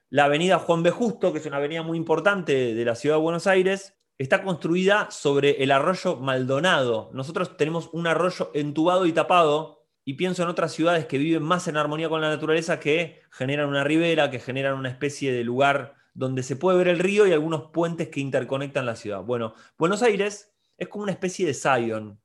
La 0.09 0.25
avenida 0.25 0.59
Juan 0.59 0.83
B. 0.83 0.91
Justo, 0.91 1.33
que 1.33 1.39
es 1.39 1.47
una 1.47 1.59
avenida 1.59 1.83
muy 1.83 1.97
importante 1.97 2.75
de 2.75 2.85
la 2.85 2.95
ciudad 2.95 3.17
de 3.17 3.23
Buenos 3.23 3.47
Aires, 3.47 3.97
está 4.19 4.43
construida 4.43 5.11
sobre 5.11 5.63
el 5.63 5.71
arroyo 5.71 6.17
Maldonado. 6.17 7.11
Nosotros 7.15 7.57
tenemos 7.57 7.91
un 7.93 8.07
arroyo 8.07 8.51
entubado 8.55 9.07
y 9.07 9.13
tapado, 9.13 9.87
y 10.05 10.15
pienso 10.15 10.43
en 10.43 10.49
otras 10.49 10.73
ciudades 10.73 11.07
que 11.07 11.19
viven 11.19 11.43
más 11.43 11.69
en 11.69 11.77
armonía 11.77 12.09
con 12.09 12.21
la 12.21 12.29
naturaleza, 12.29 12.81
que 12.81 13.23
generan 13.31 13.69
una 13.69 13.85
ribera, 13.85 14.31
que 14.31 14.41
generan 14.41 14.75
una 14.75 14.89
especie 14.89 15.33
de 15.33 15.45
lugar 15.45 15.95
donde 16.13 16.43
se 16.43 16.57
puede 16.57 16.79
ver 16.79 16.89
el 16.89 16.99
río 16.99 17.27
y 17.27 17.33
algunos 17.33 17.71
puentes 17.71 18.09
que 18.09 18.21
interconectan 18.21 18.87
la 18.87 18.97
ciudad. 18.97 19.23
Bueno, 19.23 19.55
Buenos 19.79 20.03
Aires 20.03 20.53
es 20.77 20.89
como 20.89 21.05
una 21.05 21.13
especie 21.13 21.47
de 21.47 21.55
Zion, 21.55 22.21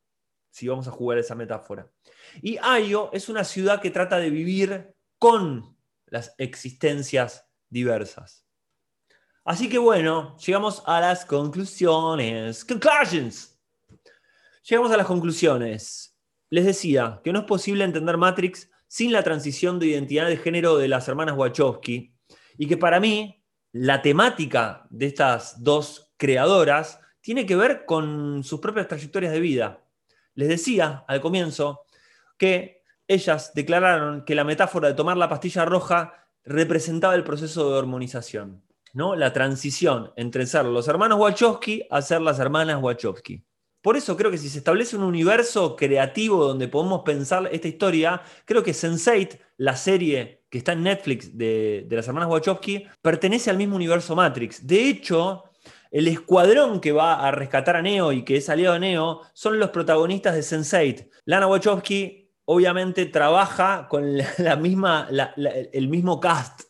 si 0.55 0.69
vamos 0.69 0.87
a 0.87 0.91
jugar 0.91 1.17
esa 1.17 1.35
metáfora. 1.35 1.91
Y 2.41 2.57
Ayo 2.61 3.09
es 3.11 3.27
una 3.27 3.43
ciudad 3.43 3.81
que 3.81 3.91
trata 3.91 4.17
de 4.19 4.29
vivir 4.29 4.95
con 5.19 5.75
las 6.05 6.33
existencias 6.37 7.45
diversas. 7.69 8.47
Así 9.43 9.67
que 9.67 9.77
bueno, 9.77 10.37
llegamos 10.37 10.81
a 10.85 11.01
las 11.01 11.25
conclusiones. 11.25 12.63
Conclusions. 12.63 13.59
Llegamos 14.63 14.93
a 14.93 14.97
las 14.97 15.05
conclusiones. 15.05 16.17
Les 16.49 16.63
decía 16.63 17.19
que 17.21 17.33
no 17.33 17.39
es 17.39 17.45
posible 17.45 17.83
entender 17.83 18.15
Matrix 18.15 18.71
sin 18.87 19.11
la 19.11 19.23
transición 19.23 19.77
de 19.77 19.87
identidad 19.87 20.27
de 20.27 20.37
género 20.37 20.77
de 20.77 20.87
las 20.87 21.05
hermanas 21.09 21.35
Wachowski 21.35 22.15
y 22.57 22.67
que 22.67 22.77
para 22.77 23.01
mí 23.01 23.43
la 23.73 24.01
temática 24.01 24.87
de 24.89 25.07
estas 25.07 25.61
dos 25.61 26.13
creadoras 26.15 27.01
tiene 27.19 27.45
que 27.45 27.57
ver 27.57 27.85
con 27.85 28.41
sus 28.45 28.61
propias 28.61 28.87
trayectorias 28.87 29.33
de 29.33 29.41
vida. 29.41 29.84
Les 30.35 30.47
decía 30.47 31.03
al 31.07 31.21
comienzo 31.21 31.81
que 32.37 32.83
ellas 33.07 33.53
declararon 33.53 34.25
que 34.25 34.35
la 34.35 34.43
metáfora 34.43 34.87
de 34.87 34.93
tomar 34.93 35.17
la 35.17 35.29
pastilla 35.29 35.65
roja 35.65 36.27
representaba 36.43 37.15
el 37.15 37.23
proceso 37.23 37.69
de 37.69 37.77
hormonización, 37.77 38.63
¿no? 38.93 39.15
la 39.15 39.33
transición 39.33 40.11
entre 40.15 40.45
ser 40.45 40.65
los 40.65 40.87
hermanos 40.87 41.19
Wachowski 41.19 41.87
a 41.89 42.01
ser 42.01 42.21
las 42.21 42.39
hermanas 42.39 42.81
Wachowski. 42.81 43.43
Por 43.81 43.97
eso 43.97 44.17
creo 44.17 44.31
que 44.31 44.39
si 44.39 44.49
se 44.49 44.57
establece 44.57 44.95
un 44.95 45.03
universo 45.03 45.75
creativo 45.75 46.43
donde 46.43 46.67
podemos 46.67 47.03
pensar 47.03 47.47
esta 47.51 47.67
historia, 47.67 48.21
creo 48.43 48.63
que 48.63 48.71
Sense8, 48.71 49.39
la 49.57 49.75
serie 49.75 50.43
que 50.49 50.57
está 50.57 50.73
en 50.73 50.81
Netflix 50.81 51.37
de, 51.37 51.85
las 51.91 52.07
hermanas 52.07 52.29
Wachowski, 52.29 52.87
pertenece 53.01 53.51
al 53.51 53.57
mismo 53.57 53.75
universo 53.75 54.15
Matrix. 54.15 54.65
De 54.65 54.89
hecho, 54.89 55.43
el 55.91 56.07
escuadrón 56.07 56.81
que 56.81 56.91
va 56.91 57.27
a 57.27 57.31
rescatar 57.31 57.75
a 57.75 57.81
Neo 57.81 58.11
y 58.11 58.23
que 58.23 58.37
es 58.37 58.49
aliado 58.49 58.73
de 58.73 58.79
Neo 58.81 59.21
son 59.33 59.59
los 59.59 59.69
protagonistas 59.69 60.35
de 60.35 60.41
Sense8. 60.41 61.09
Lana 61.25 61.47
Wachowski 61.47 62.31
obviamente 62.45 63.05
trabaja 63.05 63.87
con 63.89 64.17
la, 64.37 64.55
misma, 64.55 65.07
el 65.73 65.87
mismo 65.87 66.19
cast. 66.19 66.61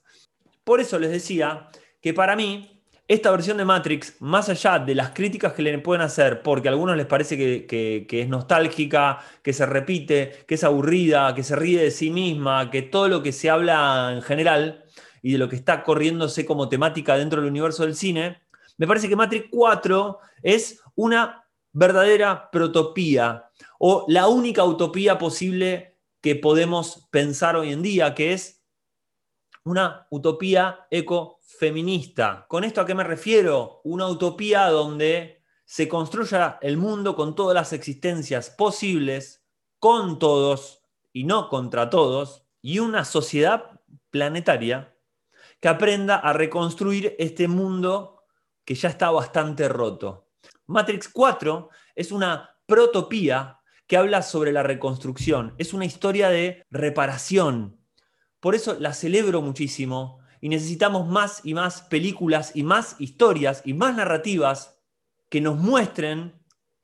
Por 0.63 0.79
eso 0.79 0.97
les 0.99 1.11
decía 1.11 1.69
que 2.01 2.13
para 2.13 2.35
mí 2.35 2.75
esta 3.07 3.29
versión 3.29 3.57
de 3.57 3.65
Matrix, 3.65 4.15
más 4.19 4.49
allá 4.49 4.79
de 4.79 4.95
las 4.95 5.11
críticas 5.11 5.53
que 5.53 5.61
le 5.61 5.77
pueden 5.77 6.01
hacer, 6.01 6.41
porque 6.41 6.69
a 6.69 6.71
algunos 6.71 6.97
les 6.97 7.05
parece 7.05 7.37
que, 7.37 8.07
es 8.09 8.27
nostálgica, 8.27 9.19
que 9.43 9.53
se 9.53 9.65
repite, 9.67 10.43
que 10.47 10.55
es 10.55 10.63
aburrida, 10.63 11.35
que 11.35 11.43
se 11.43 11.55
ríe 11.55 11.83
de 11.83 11.91
sí 11.91 12.09
misma, 12.09 12.71
que 12.71 12.81
todo 12.81 13.07
lo 13.07 13.21
que 13.21 13.31
se 13.31 13.51
habla 13.51 14.11
en 14.11 14.23
general 14.23 14.85
y 15.21 15.33
de 15.33 15.37
lo 15.37 15.49
que 15.49 15.55
está 15.55 15.83
corriéndose 15.83 16.45
como 16.47 16.67
temática 16.67 17.15
dentro 17.15 17.41
del 17.41 17.51
universo 17.51 17.83
del 17.83 17.95
cine, 17.95 18.39
me 18.77 18.87
parece 18.87 19.07
que 19.07 19.15
Matrix 19.15 19.47
4 19.51 20.19
es 20.43 20.81
una 20.95 21.45
verdadera 21.71 22.49
protopía 22.51 23.49
o 23.79 24.05
la 24.07 24.27
única 24.27 24.63
utopía 24.63 25.17
posible 25.17 25.97
que 26.21 26.35
podemos 26.35 27.07
pensar 27.11 27.55
hoy 27.55 27.71
en 27.71 27.83
día, 27.83 28.15
que 28.15 28.33
es 28.33 28.63
una 29.63 30.07
utopía 30.09 30.87
ecofeminista. 30.89 32.45
¿Con 32.47 32.63
esto 32.63 32.81
a 32.81 32.85
qué 32.85 32.95
me 32.95 33.03
refiero? 33.03 33.81
Una 33.83 34.07
utopía 34.07 34.67
donde 34.67 35.43
se 35.65 35.87
construya 35.87 36.59
el 36.61 36.77
mundo 36.77 37.15
con 37.15 37.35
todas 37.35 37.55
las 37.55 37.73
existencias 37.73 38.49
posibles, 38.49 39.43
con 39.79 40.19
todos 40.19 40.83
y 41.11 41.23
no 41.23 41.49
contra 41.49 41.89
todos, 41.89 42.45
y 42.61 42.79
una 42.79 43.05
sociedad 43.05 43.81
planetaria 44.09 44.95
que 45.59 45.67
aprenda 45.67 46.17
a 46.17 46.33
reconstruir 46.33 47.15
este 47.19 47.47
mundo 47.47 48.14
que 48.65 48.75
ya 48.75 48.89
está 48.89 49.11
bastante 49.11 49.69
roto. 49.69 50.27
Matrix 50.67 51.07
4 51.09 51.69
es 51.95 52.11
una 52.11 52.49
protopía 52.65 53.59
que 53.87 53.97
habla 53.97 54.23
sobre 54.23 54.51
la 54.51 54.63
reconstrucción, 54.63 55.53
es 55.57 55.73
una 55.73 55.85
historia 55.85 56.29
de 56.29 56.65
reparación. 56.71 57.79
Por 58.39 58.55
eso 58.55 58.75
la 58.79 58.93
celebro 58.93 59.41
muchísimo 59.41 60.19
y 60.41 60.49
necesitamos 60.49 61.07
más 61.07 61.41
y 61.43 61.53
más 61.53 61.83
películas 61.83 62.51
y 62.55 62.63
más 62.63 62.95
historias 62.99 63.61
y 63.65 63.73
más 63.73 63.95
narrativas 63.95 64.79
que 65.29 65.41
nos 65.41 65.57
muestren 65.57 66.33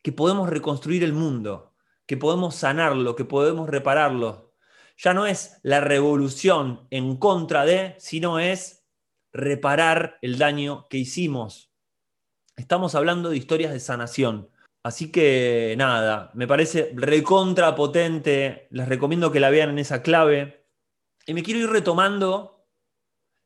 que 0.03 0.11
podemos 0.11 0.49
reconstruir 0.49 1.03
el 1.03 1.13
mundo, 1.13 1.73
que 2.05 2.17
podemos 2.17 2.55
sanarlo, 2.55 3.15
que 3.15 3.25
podemos 3.25 3.69
repararlo. 3.69 4.53
Ya 4.97 5.13
no 5.13 5.25
es 5.25 5.59
la 5.63 5.79
revolución 5.79 6.87
en 6.91 7.17
contra 7.17 7.65
de, 7.65 7.95
sino 7.99 8.39
es 8.39 8.83
reparar 9.31 10.17
el 10.21 10.37
daño 10.37 10.87
que 10.89 10.97
hicimos. 10.97 11.70
Estamos 12.55 12.95
hablando 12.95 13.29
de 13.29 13.37
historias 13.37 13.71
de 13.71 13.79
sanación. 13.79 14.49
Así 14.83 15.11
que 15.11 15.75
nada, 15.77 16.31
me 16.33 16.47
parece 16.47 16.91
recontra 16.95 17.75
potente. 17.75 18.67
Les 18.71 18.87
recomiendo 18.87 19.31
que 19.31 19.39
la 19.39 19.49
vean 19.49 19.69
en 19.69 19.79
esa 19.79 20.01
clave. 20.01 20.65
Y 21.25 21.33
me 21.33 21.43
quiero 21.43 21.59
ir 21.59 21.69
retomando 21.69 22.65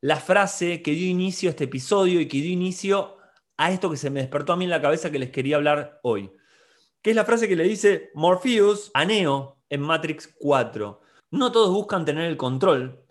la 0.01 0.17
frase 0.17 0.81
que 0.81 0.91
dio 0.91 1.07
inicio 1.07 1.49
a 1.49 1.51
este 1.51 1.65
episodio 1.65 2.21
y 2.21 2.27
que 2.27 2.37
dio 2.37 2.51
inicio 2.51 3.17
a 3.57 3.71
esto 3.71 3.89
que 3.89 3.97
se 3.97 4.09
me 4.09 4.21
despertó 4.21 4.53
a 4.53 4.55
mí 4.55 4.65
en 4.65 4.69
la 4.69 4.81
cabeza 4.81 5.11
que 5.11 5.19
les 5.19 5.31
quería 5.31 5.57
hablar 5.57 5.99
hoy. 6.03 6.31
Que 7.01 7.11
es 7.11 7.15
la 7.15 7.25
frase 7.25 7.47
que 7.47 7.55
le 7.55 7.63
dice 7.63 8.11
Morpheus 8.13 8.91
a 8.93 9.05
Neo 9.05 9.59
en 9.69 9.81
Matrix 9.81 10.33
4. 10.39 11.01
No 11.31 11.51
todos 11.51 11.71
buscan 11.71 12.05
tener 12.05 12.25
el 12.25 12.37
control, 12.37 13.05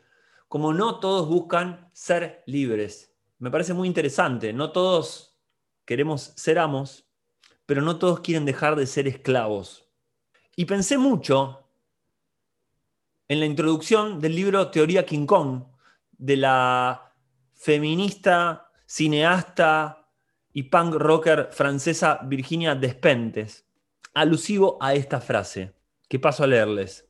como 0.49 0.73
no 0.73 0.99
todos 0.99 1.29
buscan 1.29 1.91
ser 1.93 2.43
libres. 2.47 3.15
Me 3.39 3.51
parece 3.51 3.75
muy 3.75 3.89
interesante. 3.89 4.53
No 4.53 4.73
todos 4.73 5.34
queremos 5.85 6.33
ser 6.37 6.59
amos, 6.59 7.07
pero 7.67 7.83
no 7.83 7.99
todos 7.99 8.21
quieren 8.21 8.45
dejar 8.45 8.77
de 8.77 8.87
ser 8.87 9.09
esclavos. 9.09 9.89
Y 10.57 10.67
pensé 10.67 10.99
mucho 10.99 11.69
en 13.29 13.41
la 13.41 13.47
introducción 13.47 14.21
del 14.21 14.37
libro 14.37 14.71
Teoría 14.71 15.07
King 15.07 15.27
Kong, 15.27 15.65
de 16.13 16.37
la 16.37 17.13
feminista, 17.55 18.71
cineasta 18.87 20.09
y 20.53 20.65
punk 20.65 20.95
rocker 20.95 21.49
francesa 21.51 22.21
Virginia 22.25 22.75
Despentes, 22.75 23.67
alusivo 24.13 24.79
a 24.81 24.95
esta 24.95 25.21
frase, 25.21 25.75
que 26.09 26.19
paso 26.19 26.45
a 26.45 26.47
leerles. 26.47 27.09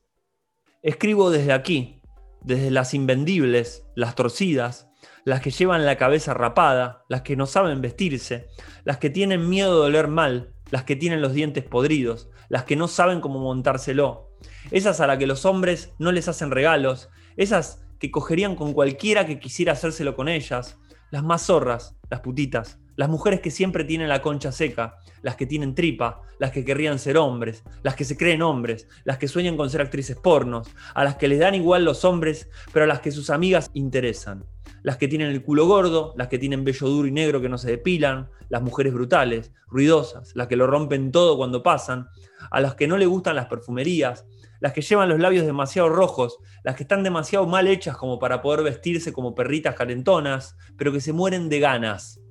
Escribo 0.81 1.29
desde 1.29 1.53
aquí, 1.53 2.01
desde 2.41 2.71
las 2.71 2.93
invendibles, 2.93 3.83
las 3.95 4.15
torcidas, 4.15 4.84
las 5.25 5.41
que 5.41 5.49
llevan 5.49 5.85
la 5.85 5.97
cabeza 5.97 6.35
rapada, 6.35 7.03
las 7.09 7.23
que 7.23 7.35
no 7.35 7.47
saben 7.47 7.81
vestirse, 7.81 8.47
las 8.83 8.99
que 8.99 9.09
tienen 9.09 9.49
miedo 9.49 9.81
de 9.81 9.87
oler 9.87 10.07
mal, 10.07 10.53
las 10.69 10.83
que 10.83 10.95
tienen 10.95 11.19
los 11.19 11.33
dientes 11.33 11.63
podridos, 11.63 12.29
las 12.47 12.63
que 12.63 12.75
no 12.75 12.87
saben 12.87 13.21
cómo 13.21 13.39
montárselo, 13.39 14.29
esas 14.69 15.01
a 15.01 15.07
las 15.07 15.17
que 15.17 15.25
los 15.25 15.45
hombres 15.45 15.93
no 15.97 16.11
les 16.11 16.27
hacen 16.27 16.51
regalos, 16.51 17.09
esas 17.37 17.83
que 17.97 18.11
cogerían 18.11 18.55
con 18.55 18.73
cualquiera 18.73 19.25
que 19.25 19.39
quisiera 19.39 19.73
hacérselo 19.73 20.15
con 20.15 20.29
ellas, 20.29 20.77
las 21.09 21.23
más 21.23 21.47
zorras, 21.47 21.95
las 22.11 22.19
putitas, 22.19 22.77
las 22.95 23.09
mujeres 23.09 23.41
que 23.41 23.49
siempre 23.49 23.83
tienen 23.83 24.09
la 24.09 24.21
concha 24.21 24.51
seca, 24.51 24.97
las 25.23 25.35
que 25.35 25.47
tienen 25.47 25.73
tripa, 25.73 26.21
las 26.37 26.51
que 26.51 26.63
querrían 26.63 26.99
ser 26.99 27.17
hombres, 27.17 27.63
las 27.81 27.95
que 27.95 28.05
se 28.05 28.15
creen 28.15 28.43
hombres, 28.43 28.87
las 29.05 29.17
que 29.17 29.27
sueñan 29.27 29.57
con 29.57 29.71
ser 29.71 29.81
actrices 29.81 30.17
pornos, 30.17 30.67
a 30.93 31.03
las 31.03 31.15
que 31.15 31.27
les 31.27 31.39
dan 31.39 31.55
igual 31.55 31.83
los 31.83 32.05
hombres, 32.05 32.47
pero 32.71 32.83
a 32.85 32.87
las 32.87 32.99
que 32.99 33.11
sus 33.11 33.31
amigas 33.31 33.71
interesan 33.73 34.45
las 34.85 34.97
que 34.97 35.07
tienen 35.07 35.29
el 35.29 35.41
culo 35.41 35.65
gordo, 35.65 36.13
las 36.15 36.27
que 36.27 36.37
tienen 36.37 36.63
vello 36.63 36.87
duro 36.87 37.07
y 37.07 37.11
negro 37.11 37.41
que 37.41 37.49
no 37.49 37.57
se 37.57 37.71
depilan, 37.71 38.29
las 38.49 38.61
mujeres 38.61 38.93
brutales, 38.93 39.51
ruidosas, 39.65 40.35
las 40.35 40.47
que 40.47 40.55
lo 40.55 40.67
rompen 40.67 41.11
todo 41.11 41.37
cuando 41.37 41.63
pasan, 41.63 42.07
a 42.51 42.61
las 42.61 42.75
que 42.75 42.87
no 42.87 42.95
le 42.95 43.07
gustan 43.07 43.35
las 43.35 43.47
perfumerías, 43.47 44.27
las 44.59 44.73
que 44.73 44.83
llevan 44.83 45.09
los 45.09 45.19
labios 45.19 45.43
demasiado 45.43 45.89
rojos, 45.89 46.37
las 46.63 46.75
que 46.75 46.83
están 46.83 47.01
demasiado 47.01 47.47
mal 47.47 47.67
hechas 47.67 47.97
como 47.97 48.19
para 48.19 48.43
poder 48.43 48.61
vestirse 48.61 49.11
como 49.11 49.33
perritas 49.33 49.73
calentonas, 49.73 50.55
pero 50.77 50.91
que 50.91 51.01
se 51.01 51.13
mueren 51.13 51.49
de 51.49 51.59
ganas, 51.59 52.21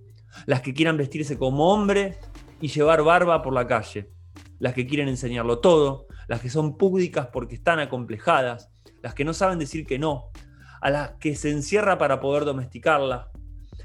las 0.47 0.61
que 0.61 0.75
quieran 0.75 0.97
vestirse 0.97 1.37
como 1.37 1.73
hombre 1.75 2.19
y 2.61 2.69
llevar 2.69 3.03
barba 3.03 3.43
por 3.43 3.53
la 3.53 3.67
calle, 3.67 4.12
las 4.61 4.75
que 4.75 4.87
quieren 4.87 5.09
enseñarlo 5.09 5.59
todo, 5.59 6.07
las 6.29 6.40
que 6.40 6.51
son 6.51 6.77
púdicas 6.77 7.31
porque 7.33 7.57
están 7.57 7.81
acomplejadas, 7.81 8.71
las 9.03 9.12
que 9.12 9.25
no 9.25 9.35
saben 9.35 9.59
decir 9.59 9.87
que 9.87 9.99
no, 9.99 10.31
a 10.85 10.90
las 10.90 11.12
que 11.12 11.35
se 11.35 11.51
encierra 11.51 11.97
para 11.97 12.20
poder 12.20 12.44
domesticarla, 12.44 13.31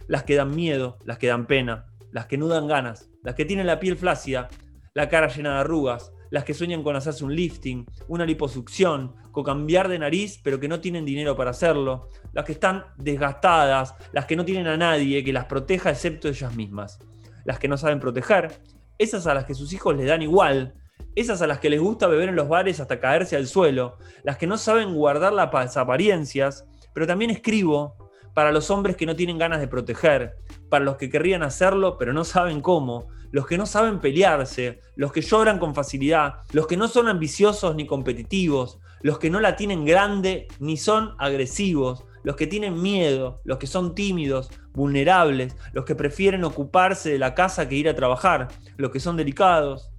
las 0.08 0.24
que 0.24 0.36
dan 0.36 0.54
miedo, 0.54 0.98
las 1.06 1.18
que 1.18 1.28
dan 1.28 1.46
pena, 1.48 1.86
las 2.12 2.26
que 2.26 2.38
no 2.38 2.50
dan 2.50 2.68
ganas, 2.68 3.10
las 3.24 3.36
que 3.36 3.46
tienen 3.46 3.68
la 3.68 3.80
piel 3.80 3.96
flácida, 3.96 4.50
la 4.94 5.08
cara 5.08 5.30
llena 5.30 5.54
de 5.54 5.60
arrugas, 5.60 6.12
las 6.30 6.44
que 6.44 6.54
sueñan 6.54 6.84
con 6.84 6.98
hacerse 6.98 7.24
un 7.24 7.34
lifting, 7.34 7.86
una 8.10 8.26
liposucción, 8.26 9.16
con 9.32 9.46
cambiar 9.46 9.88
de 9.88 9.98
nariz, 9.98 10.42
pero 10.44 10.60
que 10.60 10.68
no 10.68 10.82
tienen 10.82 11.06
dinero 11.06 11.38
para 11.38 11.52
hacerlo, 11.52 12.10
las 12.34 12.44
que 12.44 12.52
están 12.52 12.84
desgastadas, 12.98 13.96
las 14.12 14.26
que 14.26 14.36
no 14.36 14.44
tienen 14.44 14.68
a 14.68 14.76
nadie 14.76 15.24
que 15.24 15.32
las 15.32 15.46
proteja 15.46 15.92
excepto 15.92 16.28
ellas 16.28 16.54
mismas, 16.54 17.00
las 17.46 17.60
que 17.60 17.70
no 17.70 17.78
saben 17.78 18.02
proteger, 18.02 18.60
esas 18.98 19.26
a 19.26 19.34
las 19.34 19.46
que 19.46 19.54
sus 19.54 19.72
hijos 19.72 19.96
les 19.96 20.08
dan 20.08 20.22
igual, 20.22 20.74
esas 21.16 21.42
a 21.42 21.48
las 21.48 21.60
que 21.60 21.70
les 21.70 21.80
gusta 21.80 22.08
beber 22.08 22.28
en 22.28 22.36
los 22.36 22.50
bares 22.50 22.82
hasta 22.82 23.00
caerse 23.00 23.38
al 23.38 23.48
suelo, 23.48 23.98
las 24.24 24.38
que 24.38 24.48
no 24.48 24.58
saben 24.58 24.94
guardar 24.94 25.32
las 25.32 25.78
apariencias, 25.78 26.66
pero 26.94 27.08
también 27.08 27.32
escribo 27.32 28.10
para 28.34 28.52
los 28.52 28.70
hombres 28.70 28.96
que 28.96 29.06
no 29.06 29.16
tienen 29.16 29.38
ganas 29.38 29.60
de 29.60 29.68
proteger, 29.68 30.36
para 30.70 30.86
los 30.86 30.98
que 30.98 31.10
querrían 31.10 31.44
hacerlo 31.44 31.98
pero 31.98 32.14
no 32.14 32.24
saben 32.24 32.62
cómo, 32.62 33.08
los 33.32 33.46
que 33.46 33.58
no 33.58 33.66
saben 33.66 34.00
pelearse, 34.00 34.80
los 34.96 35.12
que 35.12 35.22
lloran 35.22 35.60
con 35.60 35.76
facilidad, 35.76 36.36
los 36.52 36.68
que 36.68 36.78
no 36.78 36.88
son 36.88 37.08
ambiciosos 37.08 37.76
ni 37.76 37.86
competitivos, 37.86 38.80
los 39.02 39.20
que 39.20 39.30
no 39.30 39.40
la 39.40 39.56
tienen 39.56 39.86
grande 39.86 40.48
ni 40.60 40.78
son 40.78 41.16
agresivos, 41.20 42.06
los 42.24 42.36
que 42.36 42.48
tienen 42.48 42.82
miedo, 42.82 43.42
los 43.44 43.58
que 43.58 43.68
son 43.68 43.96
tímidos, 43.96 44.50
vulnerables, 44.74 45.56
los 45.74 45.86
que 45.86 45.96
prefieren 45.96 46.44
ocuparse 46.44 47.12
de 47.12 47.20
la 47.20 47.34
casa 47.34 47.70
que 47.70 47.76
ir 47.76 47.90
a 47.90 47.96
trabajar, 47.96 48.50
los 48.78 48.92
que 48.92 49.00
son 49.00 49.16
delicados, 49.16 49.92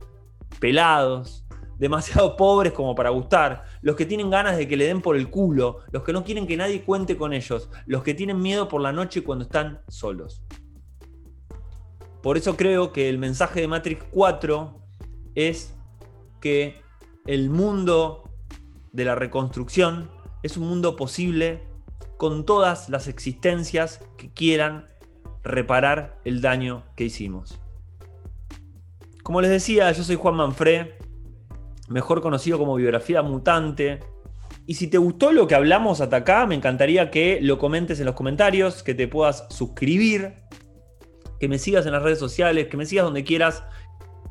pelados, 0.58 1.44
demasiado 1.80 2.36
pobres 2.36 2.72
como 2.72 2.94
para 2.94 3.10
gustar, 3.10 3.64
los 3.80 3.96
que 3.96 4.06
tienen 4.06 4.30
ganas 4.30 4.56
de 4.56 4.68
que 4.68 4.76
le 4.76 4.86
den 4.86 5.00
por 5.00 5.16
el 5.16 5.30
culo, 5.30 5.78
los 5.90 6.04
que 6.04 6.12
no 6.12 6.22
quieren 6.22 6.46
que 6.46 6.56
nadie 6.56 6.82
cuente 6.84 7.16
con 7.16 7.32
ellos, 7.32 7.70
los 7.86 8.04
que 8.04 8.14
tienen 8.14 8.40
miedo 8.40 8.68
por 8.68 8.80
la 8.80 8.92
noche 8.92 9.24
cuando 9.24 9.44
están 9.44 9.80
solos. 9.88 10.44
Por 12.22 12.36
eso 12.36 12.56
creo 12.56 12.92
que 12.92 13.08
el 13.08 13.18
mensaje 13.18 13.62
de 13.62 13.68
Matrix 13.68 14.04
4 14.10 14.78
es 15.34 15.74
que 16.40 16.82
el 17.26 17.48
mundo 17.48 18.30
de 18.92 19.06
la 19.06 19.14
reconstrucción 19.14 20.10
es 20.42 20.58
un 20.58 20.68
mundo 20.68 20.96
posible 20.96 21.66
con 22.18 22.44
todas 22.44 22.90
las 22.90 23.08
existencias 23.08 24.04
que 24.18 24.30
quieran 24.30 24.86
reparar 25.42 26.20
el 26.26 26.42
daño 26.42 26.84
que 26.94 27.04
hicimos. 27.04 27.58
Como 29.22 29.40
les 29.40 29.50
decía, 29.50 29.90
yo 29.92 30.02
soy 30.02 30.16
Juan 30.16 30.34
Manfré, 30.34 30.98
mejor 31.90 32.22
conocido 32.22 32.56
como 32.56 32.76
Biografía 32.76 33.20
Mutante. 33.22 34.00
Y 34.66 34.74
si 34.74 34.88
te 34.88 34.98
gustó 34.98 35.32
lo 35.32 35.46
que 35.46 35.54
hablamos 35.54 36.00
hasta 36.00 36.16
acá, 36.16 36.46
me 36.46 36.54
encantaría 36.54 37.10
que 37.10 37.40
lo 37.42 37.58
comentes 37.58 37.98
en 37.98 38.06
los 38.06 38.14
comentarios, 38.14 38.82
que 38.82 38.94
te 38.94 39.08
puedas 39.08 39.46
suscribir, 39.50 40.34
que 41.40 41.48
me 41.48 41.58
sigas 41.58 41.86
en 41.86 41.92
las 41.92 42.02
redes 42.02 42.18
sociales, 42.18 42.68
que 42.68 42.76
me 42.76 42.86
sigas 42.86 43.04
donde 43.04 43.24
quieras, 43.24 43.64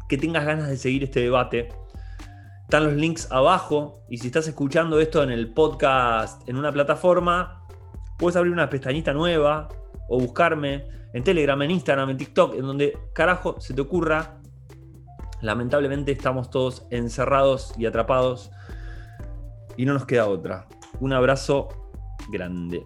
que 0.07 0.17
tengas 0.17 0.45
ganas 0.45 0.69
de 0.69 0.77
seguir 0.77 1.03
este 1.03 1.19
debate. 1.19 1.69
Están 2.63 2.85
los 2.85 2.93
links 2.93 3.29
abajo 3.31 4.03
y 4.09 4.19
si 4.19 4.27
estás 4.27 4.47
escuchando 4.47 4.99
esto 4.99 5.21
en 5.21 5.31
el 5.31 5.53
podcast 5.53 6.47
en 6.47 6.55
una 6.55 6.71
plataforma, 6.71 7.65
puedes 8.17 8.37
abrir 8.37 8.53
una 8.53 8.69
pestañita 8.69 9.11
nueva 9.11 9.67
o 10.07 10.19
buscarme 10.19 10.85
en 11.13 11.23
Telegram, 11.23 11.61
en 11.61 11.71
Instagram, 11.71 12.11
en 12.11 12.17
TikTok, 12.17 12.55
en 12.55 12.61
donde 12.61 12.97
carajo 13.13 13.59
se 13.59 13.73
te 13.73 13.81
ocurra 13.81 14.38
Lamentablemente 15.41 16.11
estamos 16.11 16.49
todos 16.49 16.85
encerrados 16.89 17.73
y 17.77 17.85
atrapados 17.85 18.51
y 19.77 19.85
no 19.85 19.93
nos 19.93 20.05
queda 20.05 20.27
otra. 20.27 20.67
Un 20.99 21.13
abrazo 21.13 21.69
grande. 22.29 22.83